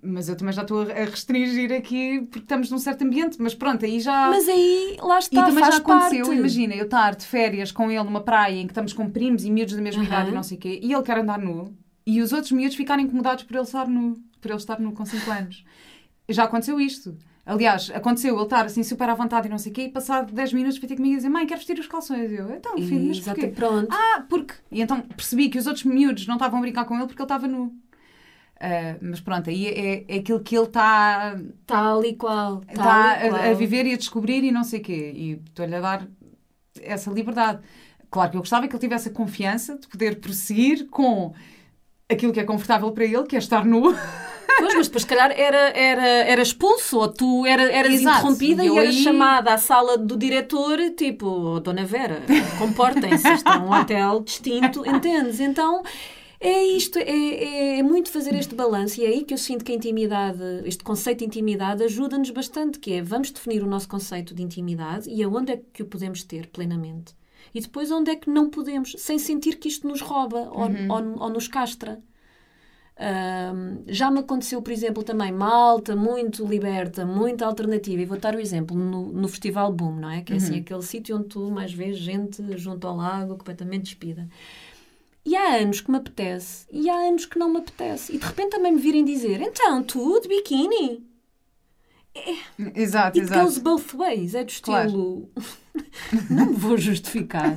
[0.03, 3.85] mas eu também já estou a restringir aqui porque estamos num certo ambiente, mas pronto,
[3.85, 4.29] aí já.
[4.29, 6.39] Mas aí, lá está, E também já aconteceu, parte.
[6.39, 9.51] imagina, eu estar de férias com ele numa praia em que estamos com primos e
[9.51, 10.07] miúdos da mesma uhum.
[10.07, 11.75] idade e não sei o quê, e ele quer andar nu,
[12.07, 15.05] e os outros miúdos ficarem incomodados por ele estar nu, por ele estar nu com
[15.05, 15.65] 5 anos.
[16.29, 17.17] Já aconteceu isto.
[17.49, 20.35] Aliás, aconteceu ele estar assim super à vontade e não sei o quê, e passado
[20.35, 22.31] 10 minutos foi ter comigo e dizer: Mãe, quero vestir os calções.
[22.31, 23.47] Eu, então, filho, mas porquê?
[23.49, 23.89] Pronto.
[23.91, 24.53] Ah, porque.
[24.71, 27.25] E então percebi que os outros miúdos não estavam a brincar com ele porque ele
[27.25, 27.75] estava nu.
[28.61, 31.37] Uh, mas pronto, aí é, é aquilo que ele está.
[31.61, 32.61] Está ali qual.
[32.69, 33.13] Está tá
[33.47, 35.13] a, a, viver e a descobrir e não sei o quê.
[35.15, 36.09] E estou-lhe a dar
[36.83, 37.61] essa liberdade.
[38.11, 41.33] Claro que eu gostava que ele tivesse a confiança de poder prosseguir com
[42.11, 43.95] aquilo que é confortável para ele, que é estar nu.
[44.61, 48.19] Pois, mas depois, se calhar, era, era, era expulso, ou tu era, eras Exato.
[48.19, 52.23] interrompida E e, eu eras aí- chamada à sala do diretor, tipo, "Oh, Dona Vera,
[52.59, 55.39] comportem-se, isto é um hotel distinto, entendes?
[55.39, 55.85] Então,
[56.41, 59.73] é isto, é, é, muito fazer este balanço, e é aí que eu sinto que
[59.73, 64.35] a intimidade, este conceito de intimidade, ajuda-nos bastante, que é, vamos definir o nosso conceito
[64.35, 67.17] de intimidade e aonde é que o podemos ter plenamente.
[67.53, 71.23] E depois onde é que não podemos, sem sentir que isto nos rouba ou, ou,
[71.23, 72.01] ou nos castra.
[73.01, 78.03] Ahm, já me aconteceu, por exemplo, também malta muito liberta, muito alternativa.
[78.03, 80.23] E vou dar o exemplo no, no Festival Boom, não é?
[80.23, 84.29] Que é assim aquele sítio onde tu mais vês gente junto ao lago, completamente despida.
[85.29, 88.15] E há anos que me apetece e há anos que não me apetece.
[88.15, 91.07] E de repente também me virem dizer: então, tu de biquíni?
[92.75, 93.43] Exato, It exato.
[93.43, 94.35] goes both ways.
[94.35, 94.87] É do Claro.
[94.89, 95.31] estilo.
[96.31, 97.57] não me vou justificar.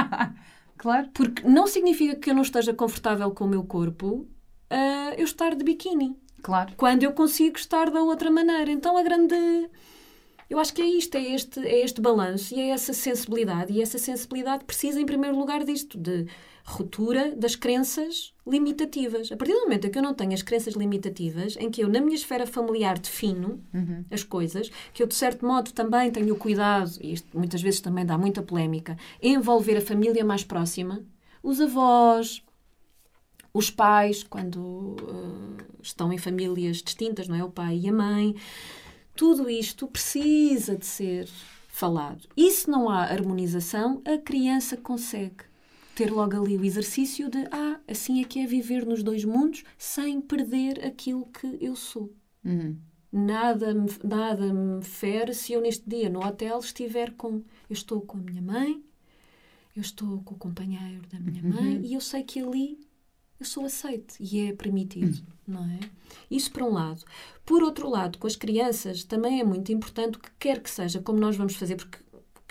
[0.78, 1.10] claro.
[1.12, 4.26] Porque não significa que eu não esteja confortável com o meu corpo
[4.70, 6.16] ah, eu estar de biquíni.
[6.42, 6.72] Claro.
[6.76, 8.70] quando eu consigo estar da outra maneira.
[8.72, 9.34] Então a grande.
[10.50, 13.72] Eu acho que é isto, é este, é este balanço e é essa sensibilidade.
[13.72, 16.26] E essa sensibilidade precisa, em primeiro lugar, disto, de
[16.64, 19.30] ruptura das crenças limitativas.
[19.32, 21.88] A partir do momento em que eu não tenho as crenças limitativas, em que eu,
[21.88, 23.62] na minha esfera familiar, defino
[24.10, 27.80] as coisas, que eu, de certo modo, também tenho o cuidado, e isto muitas vezes
[27.80, 31.02] também dá muita polémica, envolver a família mais próxima,
[31.42, 32.42] os avós,
[33.52, 37.44] os pais, quando eh, estão em famílias distintas, não é?
[37.44, 38.34] O pai e a mãe.
[39.14, 41.28] Tudo isto precisa de ser
[41.68, 42.28] falado.
[42.34, 45.51] E se não há harmonização, a criança consegue
[45.94, 49.62] ter logo ali o exercício de ah, assim é que é viver nos dois mundos
[49.76, 52.12] sem perder aquilo que eu sou.
[52.44, 52.76] Uhum.
[53.12, 57.36] Nada, me- nada me fere se eu neste dia no hotel estiver com.
[57.68, 58.82] Eu estou com a minha mãe,
[59.76, 62.78] eu estou com o companheiro da minha mãe e eu sei que ali
[63.38, 65.80] eu sou aceite e é permitido, não é?
[66.30, 67.04] Isso por um lado.
[67.44, 71.02] Por outro lado, com as crianças também é muito importante o que quer que seja,
[71.02, 71.98] como nós vamos fazer, porque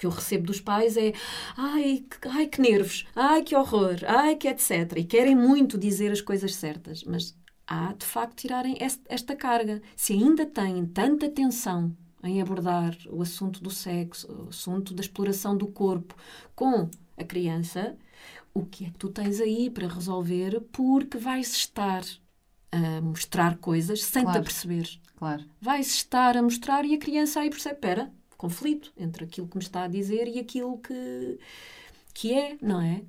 [0.01, 1.13] que eu recebo dos pais é
[1.55, 4.97] ai que, ai, que nervos, ai, que horror, ai, que etc.
[4.97, 7.37] E querem muito dizer as coisas certas, mas
[7.67, 9.79] há de facto tirarem es- esta carga.
[9.95, 15.55] Se ainda têm tanta tensão em abordar o assunto do sexo, o assunto da exploração
[15.55, 16.15] do corpo
[16.55, 17.95] com a criança,
[18.55, 20.61] o que é que tu tens aí para resolver?
[20.71, 22.03] Porque vais estar
[22.71, 24.39] a mostrar coisas sem te Claro.
[24.39, 24.89] aperceber.
[25.15, 25.43] Claro.
[25.61, 28.11] Vais estar a mostrar e a criança aí percebe, espera,
[28.41, 31.39] conflito entre aquilo que me está a dizer e aquilo que,
[32.11, 33.03] que é, não é?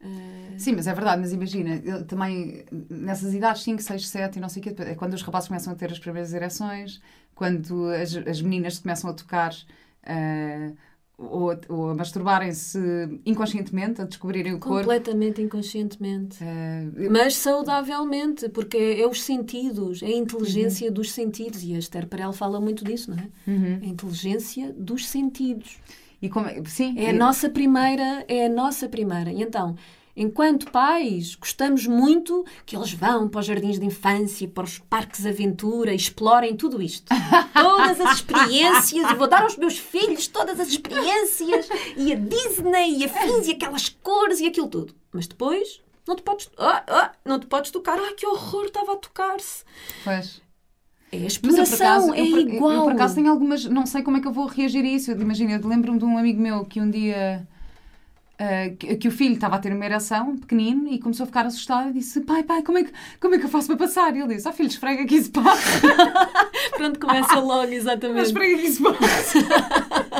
[0.00, 4.40] Ah, Sim, mas é verdade, mas imagina, eu também nessas idades 5, 6, 7 e
[4.40, 7.00] não sei o quê, é quando os rapazes começam a ter as primeiras ereções,
[7.32, 9.54] quando as, as meninas começam a tocar
[10.02, 10.72] ah,
[11.30, 12.78] ou, ou a masturbarem-se
[13.24, 14.78] inconscientemente, a descobrirem o corpo.
[14.80, 16.38] completamente inconscientemente.
[16.42, 21.62] ah, Mas saudavelmente, porque é, é os sentidos, é a inteligência dos sentidos.
[21.62, 23.28] E a Esther Perel fala muito disso, não é?
[23.82, 25.78] A inteligência dos sentidos.
[26.20, 29.32] e como, sim, É a nossa primeira, é a nossa primeira.
[29.32, 29.74] E então,
[30.16, 35.22] enquanto pais, gostamos muito que eles vão para os jardins de infância, para os parques
[35.22, 37.06] de aventura, explorem tudo isto.
[37.54, 42.98] Todas as experiências, e vou dar aos meus filhos todas as experiências, e a Disney,
[42.98, 44.94] e afins, e aquelas cores, e aquilo tudo.
[45.12, 47.98] Mas depois, não te podes, ah, ah, não te podes tocar.
[47.98, 49.64] Ai, que horror, estava a tocar-se.
[50.04, 50.40] Pois.
[51.12, 52.84] É a eu, exploração, acaso, é eu, por- eu, igual.
[52.84, 53.64] por acaso tenho algumas.
[53.66, 55.10] Não sei como é que eu vou reagir a isso.
[55.10, 57.46] Eu, Imagina, eu lembro-me de um amigo meu que um dia.
[58.42, 61.46] Ah, que, que o filho estava a ter uma ereção, pequenino, e começou a ficar
[61.46, 64.16] assustado e disse: Pai, pai, como é que, como é que eu faço para passar?
[64.16, 65.62] E ele disse: Ah, filho, esfrega que isso passa.
[66.76, 68.26] Pronto, começa logo, Mas exatamente.
[68.26, 69.38] esfrega que isso passa.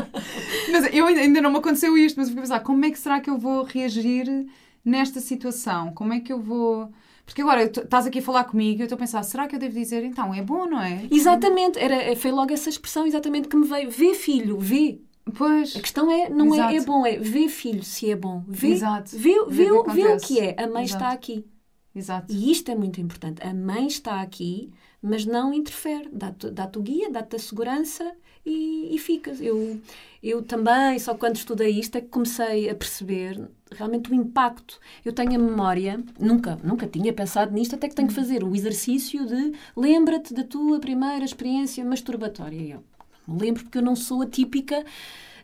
[0.71, 2.99] mas eu ainda, não me aconteceu isto, mas eu fiquei a pensar: como é que
[3.01, 4.47] será que eu vou reagir
[4.85, 5.93] nesta situação?
[5.93, 6.93] Como é que eu vou.
[7.27, 9.59] Porque agora estás aqui a falar comigo e eu estou a pensar: será que eu
[9.59, 10.33] devo dizer então?
[10.33, 11.09] É bom, não é?
[11.11, 13.91] Exatamente, era, foi logo essa expressão exatamente que me veio.
[13.91, 15.01] Vê filho, vê.
[15.37, 15.77] Pois.
[15.77, 18.43] A questão é, não é, é bom, é vê filho se é bom.
[18.47, 19.17] Vê, Exato.
[19.17, 20.57] vê, Vê vê, o que vê o que é.
[20.59, 21.05] A mãe Exato.
[21.05, 21.47] está aqui.
[21.95, 22.33] Exato.
[22.33, 23.47] E isto é muito importante.
[23.47, 26.09] A mãe está aqui, mas não interfere.
[26.13, 28.15] Dá-te dá o guia, dá-te a segurança
[28.45, 29.41] e, e ficas.
[29.41, 29.81] Eu,
[30.23, 34.81] eu também, só quando estudei isto, é que comecei a perceber realmente o impacto.
[35.05, 38.55] Eu tenho a memória, nunca, nunca tinha pensado nisto, até que tenho que fazer o
[38.55, 42.75] exercício de lembra-te da tua primeira experiência masturbatória.
[42.75, 42.85] Eu
[43.29, 44.85] lembro porque eu não sou a típica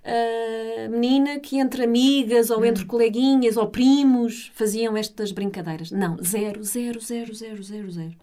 [0.05, 5.91] ah, menina que entre amigas ou entre coleguinhas ou primos faziam estas brincadeiras.
[5.91, 8.17] Não, zero, zero, zero, zero, zero, zero.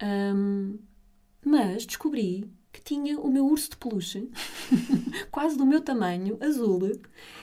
[0.00, 0.78] Ahm,
[1.44, 4.30] mas descobri que tinha o meu urso de peluche,
[5.30, 6.92] quase do meu tamanho, azul,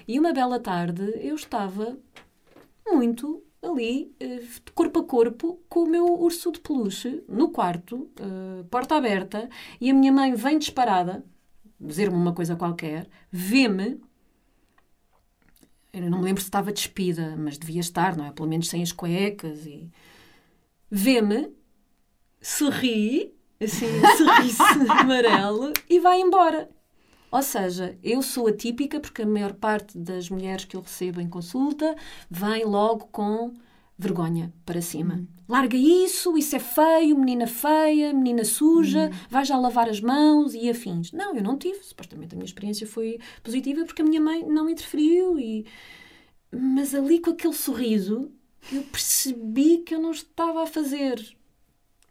[0.07, 1.97] e uma bela tarde eu estava
[2.87, 4.41] muito ali, eh,
[4.73, 9.49] corpo a corpo, com o meu urso de peluche, no quarto, eh, porta aberta,
[9.81, 11.23] e a minha mãe vem disparada,
[11.79, 13.99] dizer-me uma coisa qualquer, vê-me.
[15.93, 18.31] Eu não me lembro se estava despida, mas devia estar, não é?
[18.31, 19.89] Pelo menos sem as cuecas e.
[20.89, 21.51] Vê-me,
[22.41, 26.69] sorri, assim, sorriso amarelo, e vai embora.
[27.29, 31.27] Ou seja, eu sou atípica porque a maior parte das mulheres que eu recebo em
[31.27, 31.95] consulta
[32.29, 33.53] vem logo com
[33.97, 35.15] vergonha para cima.
[35.15, 35.27] Uhum.
[35.49, 40.69] Larga isso, isso é feio, menina feia, menina suja, vai já lavar as mãos e
[40.69, 41.11] afins.
[41.11, 41.79] Não, eu não tive.
[41.83, 45.65] Supostamente a minha experiência foi positiva porque a minha mãe não interferiu e...
[46.51, 48.31] Mas ali com aquele sorriso
[48.71, 51.37] eu percebi que eu não estava a fazer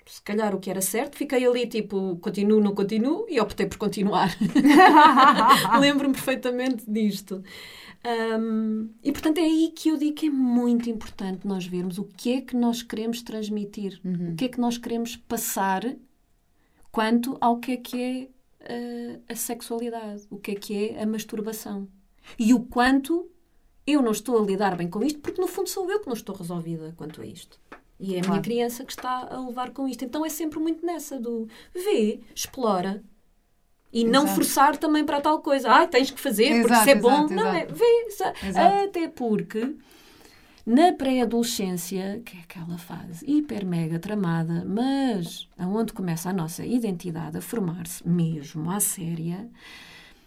[0.06, 3.76] se calhar o que era certo, fiquei ali tipo, continuo, não continuo, e optei por
[3.76, 4.30] continuar.
[5.80, 7.42] Lembro-me perfeitamente disto.
[8.06, 12.04] Um, e portanto é aí que eu digo que é muito importante nós vermos o
[12.04, 14.32] que é que nós queremos transmitir, Uhum.
[14.32, 15.82] o que é que nós queremos passar
[16.92, 18.28] quanto ao que é que é
[19.16, 21.88] uh, a sexualidade, o que é que é a masturbação.
[22.38, 23.28] E o quanto
[23.86, 26.14] eu não estou a lidar bem com isto, porque no fundo sou eu que não
[26.14, 27.58] estou resolvida quanto a isto.
[27.98, 28.42] E é a minha Claro.
[28.42, 30.04] criança que está a levar com isto.
[30.04, 33.02] Então é sempre muito nessa do vê, explora.
[33.92, 34.34] E não Exato.
[34.34, 35.70] forçar também para tal coisa.
[35.70, 37.26] Ah, tens que fazer porque Exato, isso é bom.
[37.28, 37.66] não é?
[37.66, 38.06] Vê.
[38.08, 38.46] Exato.
[38.84, 39.74] Até porque
[40.66, 47.38] na pré-adolescência, que é aquela fase hiper mega tramada, mas aonde começa a nossa identidade
[47.38, 49.48] a formar-se mesmo à séria,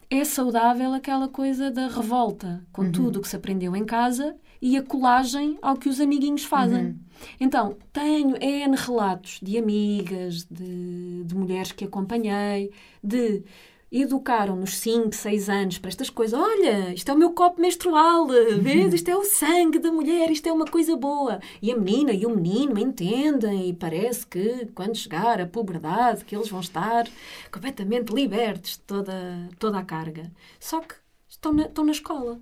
[0.09, 4.77] é saudável aquela coisa da revolta com tudo o que se aprendeu em casa e
[4.77, 6.99] a colagem ao que os amiguinhos fazem.
[7.39, 12.71] Então, tenho N relatos de amigas, de, de mulheres que acompanhei,
[13.03, 13.43] de
[13.91, 16.39] educaram nos 5, 6 anos para estas coisas.
[16.39, 18.93] Olha, isto é o meu copo menstrual, vês?
[18.93, 21.39] Isto é o sangue da mulher, isto é uma coisa boa.
[21.61, 26.35] E a menina e o menino entendem e parece que quando chegar a puberdade que
[26.35, 27.07] eles vão estar
[27.51, 30.31] completamente libertos de toda, toda a carga.
[30.59, 30.95] Só que
[31.27, 32.39] estão na, estão na escola.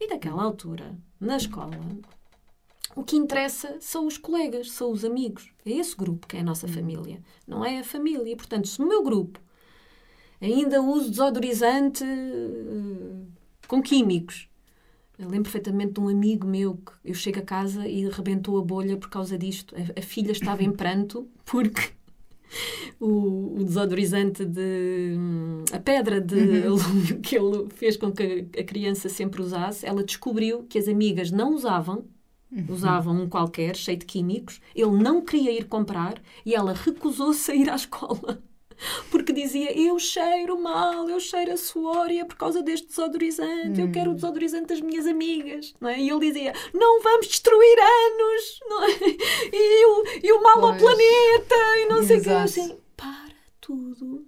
[0.00, 1.78] E naquela altura, na escola,
[2.94, 5.50] o que interessa são os colegas, são os amigos.
[5.64, 7.22] É esse grupo que é a nossa família.
[7.46, 8.36] Não é a família.
[8.36, 9.40] Portanto, se no meu grupo
[10.40, 13.26] ainda uso desodorizante eh,
[13.66, 14.48] com químicos.
[15.18, 18.62] Eu lembro perfeitamente de um amigo meu que eu chego a casa e rebentou a
[18.62, 19.74] bolha por causa disto.
[19.96, 21.90] A filha estava em pranto porque
[23.00, 25.14] o, o desodorizante de.
[25.16, 30.02] hum, a pedra de alumínio que ele fez com que a criança sempre usasse, ela
[30.02, 32.04] descobriu que as amigas não usavam.
[32.66, 34.58] Usavam um qualquer, cheio de químicos.
[34.74, 36.14] Ele não queria ir comprar
[36.46, 38.42] e ela recusou-se a ir à escola.
[39.10, 43.80] Porque dizia, eu cheiro mal, eu cheiro a suor e é por causa deste desodorizante,
[43.80, 45.98] eu quero o desodorizante das minhas amigas, não é?
[46.00, 48.88] E ele dizia, não vamos destruir anos, não é?
[49.52, 50.82] E o, e o mal ao Pois.
[50.82, 52.28] planeta, e não sei o que.
[52.28, 52.44] Exato.
[52.44, 53.28] assim, para
[53.60, 54.26] tudo.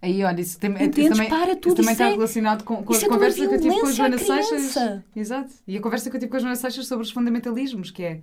[0.00, 1.10] Aí, olha, isso, tem, isso Entendes?
[1.10, 3.46] também, Para isso tudo, também isso está é- relacionado com, com isso a é conversa
[3.48, 4.76] que eu tive com a Joana Seixas.
[5.14, 5.50] Exato.
[5.66, 8.20] E a conversa que eu tive com a Joana Seixas sobre os fundamentalismos, que é.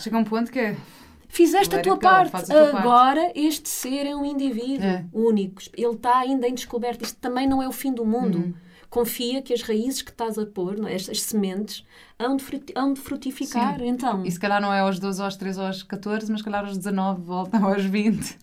[0.00, 0.76] Chega a um ponto que é.
[1.34, 2.30] Fizeste a tua parte.
[2.30, 2.76] tua parte.
[2.76, 5.04] Agora este ser é um indivíduo É.
[5.12, 5.60] único.
[5.76, 7.04] Ele está ainda em descoberta.
[7.04, 8.38] Isto também não é o fim do mundo.
[8.38, 8.54] Uhum.
[8.88, 10.94] Confia que as raízes que estás a pôr, não é?
[10.94, 11.84] as, as sementes,
[12.16, 13.76] hão de, fruti- hão de frutificar.
[13.80, 13.88] Sim.
[13.88, 16.64] Então, E se calhar não é aos 12, aos 13, aos 14, mas se calhar
[16.64, 18.38] aos 19 voltam aos 20.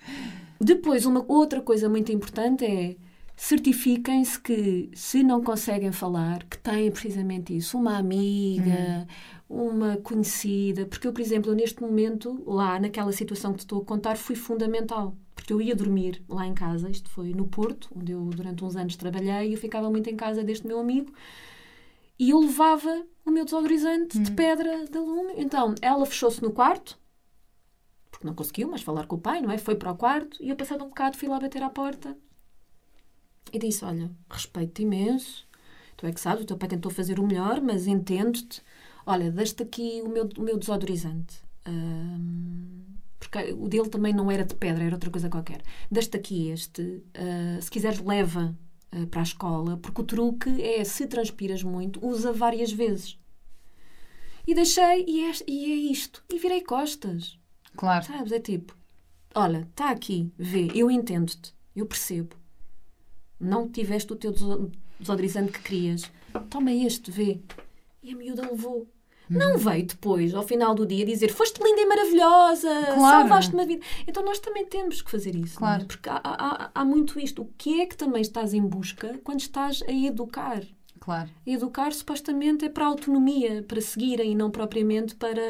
[0.59, 2.95] Depois, uma outra coisa muito importante é
[3.41, 7.75] certifiquem-se que, se não conseguem falar, que têm precisamente isso.
[7.75, 9.07] Uma amiga,
[9.49, 10.85] uma conhecida.
[10.85, 14.35] Porque eu, por exemplo, neste momento, lá naquela situação que te estou a contar, fui
[14.35, 15.17] fundamental.
[15.33, 18.75] Porque eu ia dormir lá em casa, isto foi no Porto, onde eu durante uns
[18.75, 21.11] anos trabalhei, e eu ficava muito em casa deste meu amigo.
[22.19, 25.33] E eu levava o meu desodorizante de pedra de lume.
[25.37, 26.95] Então, ela fechou-se no quarto,
[28.11, 29.57] porque não conseguiu mais falar com o pai, não é?
[29.57, 32.15] Foi para o quarto e eu, passado um bocado, fui lá bater à porta
[33.51, 35.47] e disse: Olha, respeito-te imenso,
[35.97, 38.61] tu é que sabes, o teu pai tentou fazer o melhor, mas entendo-te.
[39.05, 41.37] Olha, deixa-te aqui o meu, o meu desodorizante.
[41.65, 42.81] Ahm,
[43.19, 45.61] porque o dele também não era de pedra, era outra coisa qualquer.
[45.89, 47.03] Deixa-te aqui este.
[47.15, 48.55] ah, se quiseres, leva
[48.91, 53.19] ah, para a escola, porque o truque é, se transpiras muito, usa várias vezes.
[54.47, 56.23] E deixei, e é, e é isto.
[56.29, 57.39] E virei costas.
[57.75, 58.05] Claro.
[58.05, 58.31] Sabes?
[58.31, 58.75] É tipo,
[59.35, 62.40] olha, está aqui, vê, eu entendo-te, eu percebo.
[63.41, 66.09] Não tiveste o teu deso- desodorizante que querias.
[66.49, 67.39] Toma este, vê.
[68.03, 68.87] E a miúda levou.
[69.29, 72.97] Não veio depois, ao final do dia, dizer foste linda e maravilhosa, Claro.
[73.29, 73.81] salvaste-me a vida.
[74.05, 75.55] Então nós também temos que fazer isso.
[75.55, 75.57] é?
[75.57, 75.85] Claro.
[75.85, 77.43] Porque há, há- há muito isto.
[77.43, 80.61] O que é que também estás em busca quando estás a educar?
[80.99, 81.29] Claro.
[81.47, 85.41] Educar supostamente é para a autonomia, para seguirem e não propriamente para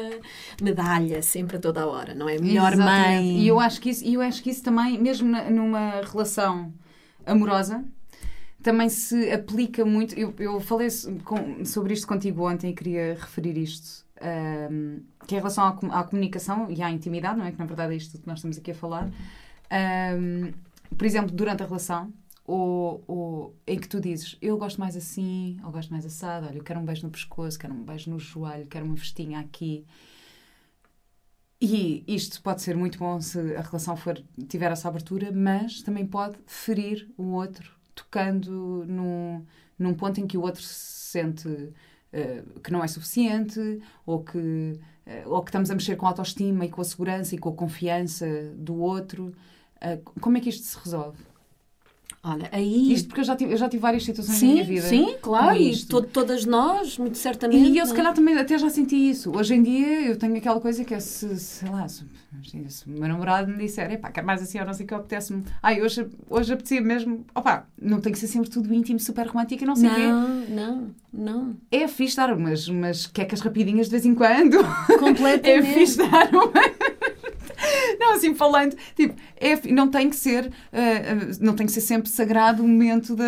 [0.62, 2.38] medalha sempre a toda a hora, não é?
[2.38, 3.16] Melhor Exatamente.
[3.16, 3.38] mãe.
[3.40, 6.72] E eu acho que isso, eu acho que isso também, mesmo na- numa relação
[7.26, 7.84] amorosa,
[8.62, 10.14] também se aplica muito.
[10.18, 10.88] Eu, eu falei
[11.24, 14.04] com- sobre isto contigo ontem e queria referir isto.
[14.20, 17.50] ahm, que é em relação à, à comunicação e à intimidade, não é?
[17.52, 19.10] Que na verdade é isto que nós estamos aqui a falar.
[19.70, 20.52] Ahm,
[20.96, 22.12] por exemplo, durante a relação,
[22.46, 26.56] ou, ou em que tu dizes eu gosto mais assim, ou gosto mais assado, olha,
[26.56, 29.84] eu quero um beijo no pescoço, quero um beijo no joelho, quero uma vestinha aqui.
[31.64, 36.04] E isto pode ser muito bom se a relação for, tiver essa abertura, mas também
[36.04, 39.46] pode ferir o outro, tocando num,
[39.78, 40.74] num ponto em que o outro se
[41.12, 41.72] sente
[42.12, 46.08] eh, que não é suficiente, ou que, eh, ou que estamos a mexer com a
[46.08, 49.32] autoestima e com a segurança e com a confiança do outro.
[49.80, 51.22] Eh, como é que isto se resolve?
[52.24, 52.92] Olha, aí.
[52.92, 54.86] Isto porque eu já tive, eu já tive várias situações na minha sim, vida.
[54.86, 57.68] sim, claro, e to- todas nós, muito certamente.
[57.68, 57.96] E eu, se é?
[57.96, 59.36] calhar, também até já senti isso.
[59.36, 62.04] Hoje em dia, eu tenho aquela coisa que é se, sei lá, se,
[62.68, 64.94] se o meu namorado me disser, epá, quero mais assim, ou não sei o que,
[64.94, 65.42] apetece-me.
[65.60, 67.26] Ai, hoje, hoje apetecia mesmo.
[67.34, 70.06] Opá, não tem que ser sempre tudo íntimo, super romântico e não sei o quê.
[70.06, 71.56] Não, não, não.
[71.72, 74.58] É fixe dar umas, umas quecas rapidinhas de vez em quando.
[75.00, 75.42] Completamente.
[75.50, 76.52] É fixe dar uma.
[77.98, 82.08] Não, assim, falando, tipo, é, não tem que ser, ah, não tem que ser sempre
[82.10, 83.24] sagrado o momento da.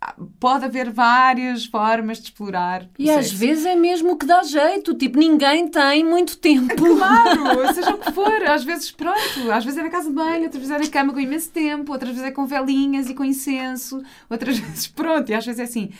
[0.00, 2.88] ah, pode haver várias formas de explorar.
[2.98, 3.38] E às sexo.
[3.38, 6.74] vezes é mesmo o que dá jeito, tipo, ninguém tem muito tempo.
[6.74, 10.44] Claro, seja o que for, às vezes pronto, às vezes é na casa de banho,
[10.44, 13.24] outras vezes é na cama com imenso tempo, outras vezes é com velinhas e com
[13.24, 15.90] incenso, outras vezes pronto, e às vezes é assim.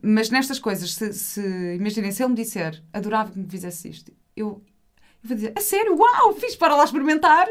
[0.00, 4.10] Mas nestas coisas, se, se imaginem, se ele me disser adorava que me fizesse isto,
[4.34, 4.62] eu
[5.24, 7.46] vou dizer, a sério, uau, fiz para lá experimentar.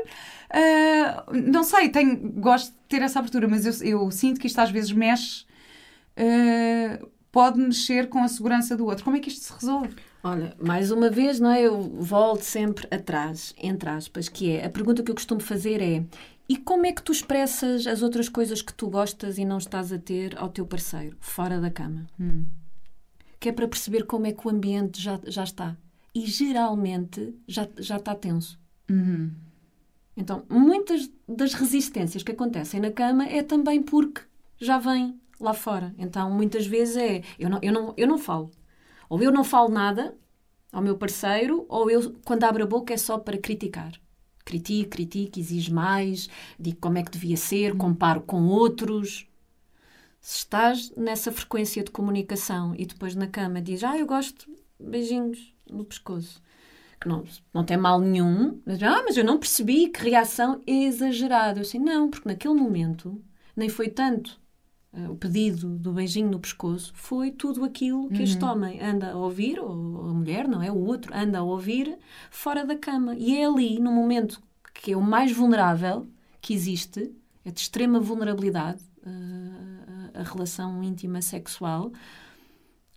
[0.49, 4.59] Ah, não sei, tenho, gosto de ter essa abertura, mas eu, eu sinto que isto
[4.59, 5.45] às vezes mexe,
[6.15, 9.03] ah, pode mexer com a segurança do outro.
[9.03, 9.95] Como é que isto se resolve?
[10.23, 11.63] Olha, mais uma vez, não é?
[11.63, 16.03] Eu volto sempre atrás, entre aspas, que é a pergunta que eu costumo fazer é:
[16.47, 19.91] e como é que tu expressas as outras coisas que tu gostas e não estás
[19.91, 22.05] a ter ao teu parceiro, fora da cama?
[23.39, 25.75] Que é para perceber como é que o ambiente já, já está.
[26.13, 28.59] E geralmente já, já está tenso.
[30.15, 34.21] Então, muitas das resistências que acontecem na cama é também porque
[34.57, 35.93] já vem lá fora.
[35.97, 38.51] Então, muitas vezes é eu não, eu não, eu não falo.
[39.09, 40.15] Ou eu não falo nada
[40.71, 43.93] ao meu parceiro, ou eu, quando abro a boca, é só para criticar.
[44.45, 49.27] Critico, critico, exijo mais, digo como é que devia ser, comparo com outros.
[50.19, 54.49] Se estás nessa frequência de comunicação e depois na cama dizes, ah, eu gosto
[54.79, 56.41] beijinhos no pescoço,
[56.99, 61.59] que não, não tem mal nenhum, mas, ah, mas eu não percebi que reação exagerada.
[61.59, 63.21] Eu assim, não, porque naquele momento
[63.55, 64.39] nem foi tanto
[64.93, 69.17] eh, o pedido do beijinho no pescoço, foi tudo aquilo que este homem anda a
[69.17, 69.71] ouvir, ou
[70.09, 70.71] a mulher, não é?
[70.71, 71.97] O outro anda a ouvir
[72.29, 73.15] fora da cama.
[73.15, 74.41] E é ali, no momento
[74.73, 76.07] que é o mais vulnerável
[76.41, 77.11] que existe,
[77.45, 81.91] é de extrema vulnerabilidade, a, a relação íntima sexual,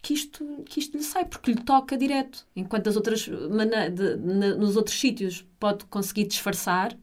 [0.03, 2.47] que isto, que isto lhe sai, porque lhe toca direto.
[2.55, 6.97] Enquanto as outras, de- na- nos outros sítios pode conseguir disfarçar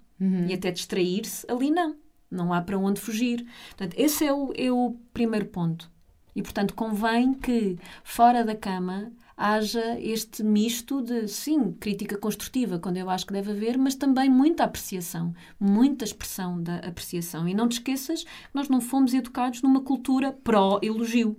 [0.47, 1.95] e até distrair-se, ali não.
[2.31, 3.45] Não há para onde fugir.
[3.69, 5.91] Portanto, esse é o, é o primeiro ponto.
[6.35, 12.97] E, portanto, convém que fora da cama haja este misto de, sim, crítica construtiva, quando
[12.97, 17.47] eu acho que deve haver, mas também muita apreciação, muita expressão da apreciação.
[17.47, 21.35] E não te esqueças que nós não fomos educados numa cultura pró-elogio.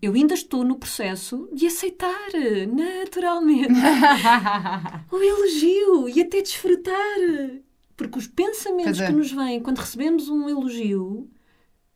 [0.00, 2.30] Eu ainda estou no processo de aceitar
[2.72, 3.72] naturalmente
[5.12, 6.94] o elogio e até desfrutar.
[7.96, 9.06] Porque os pensamentos é.
[9.06, 11.28] que nos vêm quando recebemos um elogio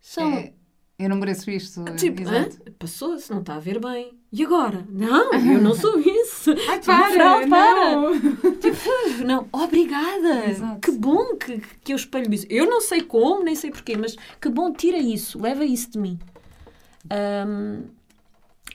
[0.01, 0.53] são É,
[0.99, 1.85] eu não mereço isto.
[1.97, 2.57] tipo, exato.
[2.67, 2.73] "Hã?
[2.79, 4.13] passou-se, não está a ver bem.
[4.31, 4.87] E agora?
[4.91, 6.51] Não, eu não sou isso.
[6.69, 7.91] Ai, uma fraude, para.
[7.97, 8.13] não.
[8.61, 8.77] Tipo,
[9.07, 10.47] "Uf, não, obrigada.
[10.51, 10.81] Exato.
[10.81, 12.47] Que bom que, que eu espelho isso.
[12.51, 15.99] Eu não sei como, nem sei porquê, mas que bom, tira isso, leva isso de
[15.99, 16.19] mim.
[17.11, 17.85] Ahm,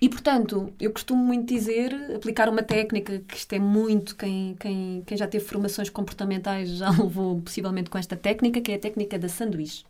[0.02, 5.02] e portanto, eu costumo muito dizer, aplicar uma técnica que isto é muito, quem, quem,
[5.06, 9.18] quem já teve formações comportamentais já levou possivelmente com esta técnica, que é a técnica
[9.18, 9.86] da sanduíche.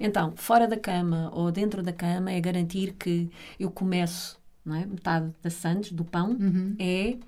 [0.00, 4.86] Então, fora da cama ou dentro da cama é garantir que eu começo, não é?
[4.86, 6.36] metade da sandes, do pão,
[6.78, 7.18] é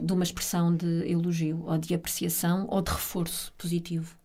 [0.00, 4.16] de uma expressão de elogio ou de apreciação ou de reforço positivo.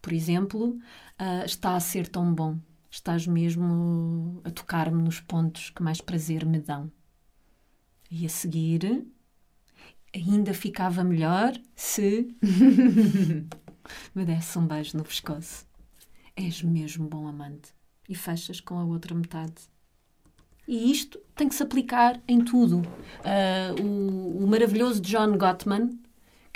[0.00, 0.78] Por exemplo,
[1.18, 2.58] ah, está a ser tão bom.
[2.90, 6.90] Estás mesmo a tocar-me nos pontos que mais prazer me dão.
[8.10, 9.06] E a seguir,
[10.14, 12.34] ainda ficava melhor se
[14.14, 15.66] me desse um beijo no pescoço.
[16.34, 17.72] És mesmo bom amante.
[18.08, 19.68] e fechas com a outra metade.
[20.66, 22.78] E isto tem que se aplicar em tudo.
[22.80, 25.98] Uh, o, o, maravilhoso John Gottman,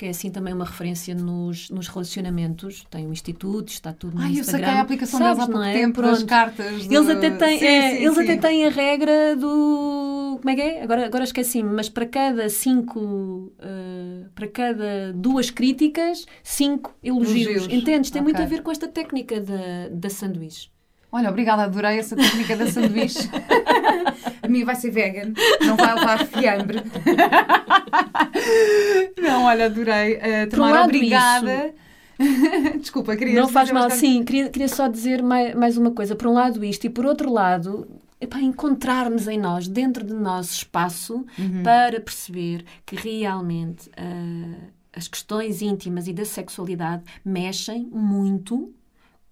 [0.02, 4.22] que é assim também uma referência nos, nos relacionamentos, tem um instituto, está tudo no
[4.22, 4.58] Ai, Instagram.
[4.58, 5.72] eu saquei a aplicação Sabes, deles há pouco é?
[5.72, 6.86] tempo, das cartas.
[6.88, 6.92] Do...
[6.92, 8.22] Eles até têm, sim, é, sim, eles sim.
[8.22, 10.38] até têm a regra do...
[10.40, 10.82] Como é que é?
[10.82, 12.98] Agora, agora esqueci-me, mas para cada cinco...
[12.98, 17.46] Uh, para cada duas críticas, cinco elogios.
[17.46, 17.72] elogios.
[17.72, 18.10] Entendes?
[18.10, 18.34] Tem okay.
[18.34, 20.68] muito a ver com esta técnica da, da sanduíche.
[21.12, 23.28] Olha, obrigada, adorei essa técnica da sanduíche.
[24.42, 26.82] a minha vai ser vegan, não vai levar fiambre.
[29.20, 30.16] não, olha, adorei.
[30.16, 31.74] Uh, Tamara, obrigada.
[32.78, 36.14] Desculpa, queria Não faz mal, sim, queria, queria só dizer mais, mais uma coisa.
[36.14, 37.88] Por um lado, isto, e por outro lado,
[38.20, 41.62] epá, encontrarmos em nós, dentro de nosso espaço, uhum.
[41.62, 48.72] para perceber que realmente uh, as questões íntimas e da sexualidade mexem muito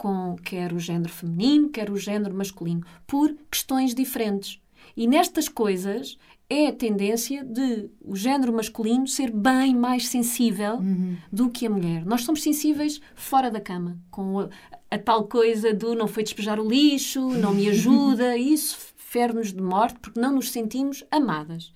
[0.00, 4.58] com quer o género feminino, quer o género masculino, por questões diferentes.
[4.96, 6.16] E nestas coisas
[6.48, 11.18] é a tendência de o género masculino ser bem mais sensível uhum.
[11.30, 12.06] do que a mulher.
[12.06, 14.48] Nós somos sensíveis fora da cama, com a,
[14.90, 19.60] a tal coisa do não foi despejar o lixo, não me ajuda, isso fere-nos de
[19.60, 21.74] morte porque não nos sentimos amadas.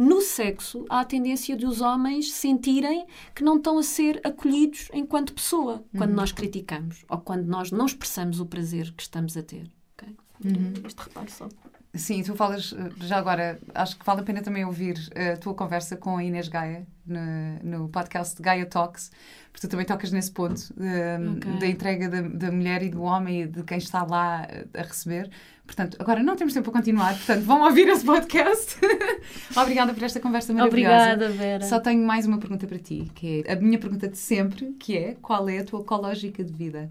[0.00, 4.88] No sexo, há a tendência de os homens sentirem que não estão a ser acolhidos
[4.94, 6.16] enquanto pessoa quando uhum.
[6.16, 9.70] nós criticamos ou quando nós não expressamos o prazer que estamos a ter.
[9.92, 10.16] Okay?
[10.42, 10.72] Uhum.
[10.86, 11.48] Este reparo só.
[11.92, 15.36] Sim, tu falas, eh, já agora, acho que vale a pena também ouvir eh, a
[15.36, 19.10] tua conversa com a Inês Gaia no, no podcast Gaia Talks,
[19.52, 21.58] porque tu também tocas nesse ponto um, okay.
[21.58, 25.28] da entrega da, da, mulher e do homem e de quem está lá a receber.
[25.70, 28.76] Portanto, agora não temos tempo para continuar, portanto, vão ouvir esse podcast.
[29.56, 31.12] Obrigada por esta conversa maravilhosa.
[31.14, 31.64] Obrigada, Vera.
[31.64, 34.98] Só tenho mais uma pergunta para ti, que é a minha pergunta de sempre, que
[34.98, 36.90] é qual é a tua ecológica de vida?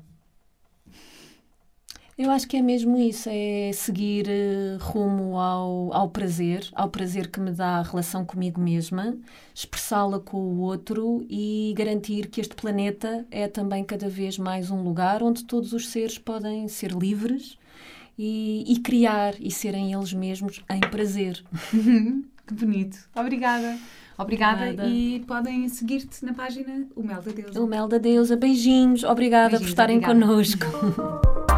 [2.17, 7.29] Eu acho que é mesmo isso, é seguir uh, rumo ao, ao prazer, ao prazer
[7.29, 9.17] que me dá a relação comigo mesma,
[9.53, 14.81] expressá-la com o outro e garantir que este planeta é também cada vez mais um
[14.81, 17.57] lugar onde todos os seres podem ser livres
[18.21, 21.41] e, e criar e serem eles mesmos em prazer.
[21.71, 22.97] que bonito.
[23.15, 23.77] Obrigada.
[24.17, 24.89] Obrigada, Obrigada.
[24.89, 27.61] e podem seguir-te na página O Mel da Deusa.
[27.61, 28.35] O Mel da Deusa.
[28.35, 29.05] Beijinhos.
[29.05, 30.19] Obrigada Beijinhos, por estarem obrigada.
[30.27, 30.65] connosco.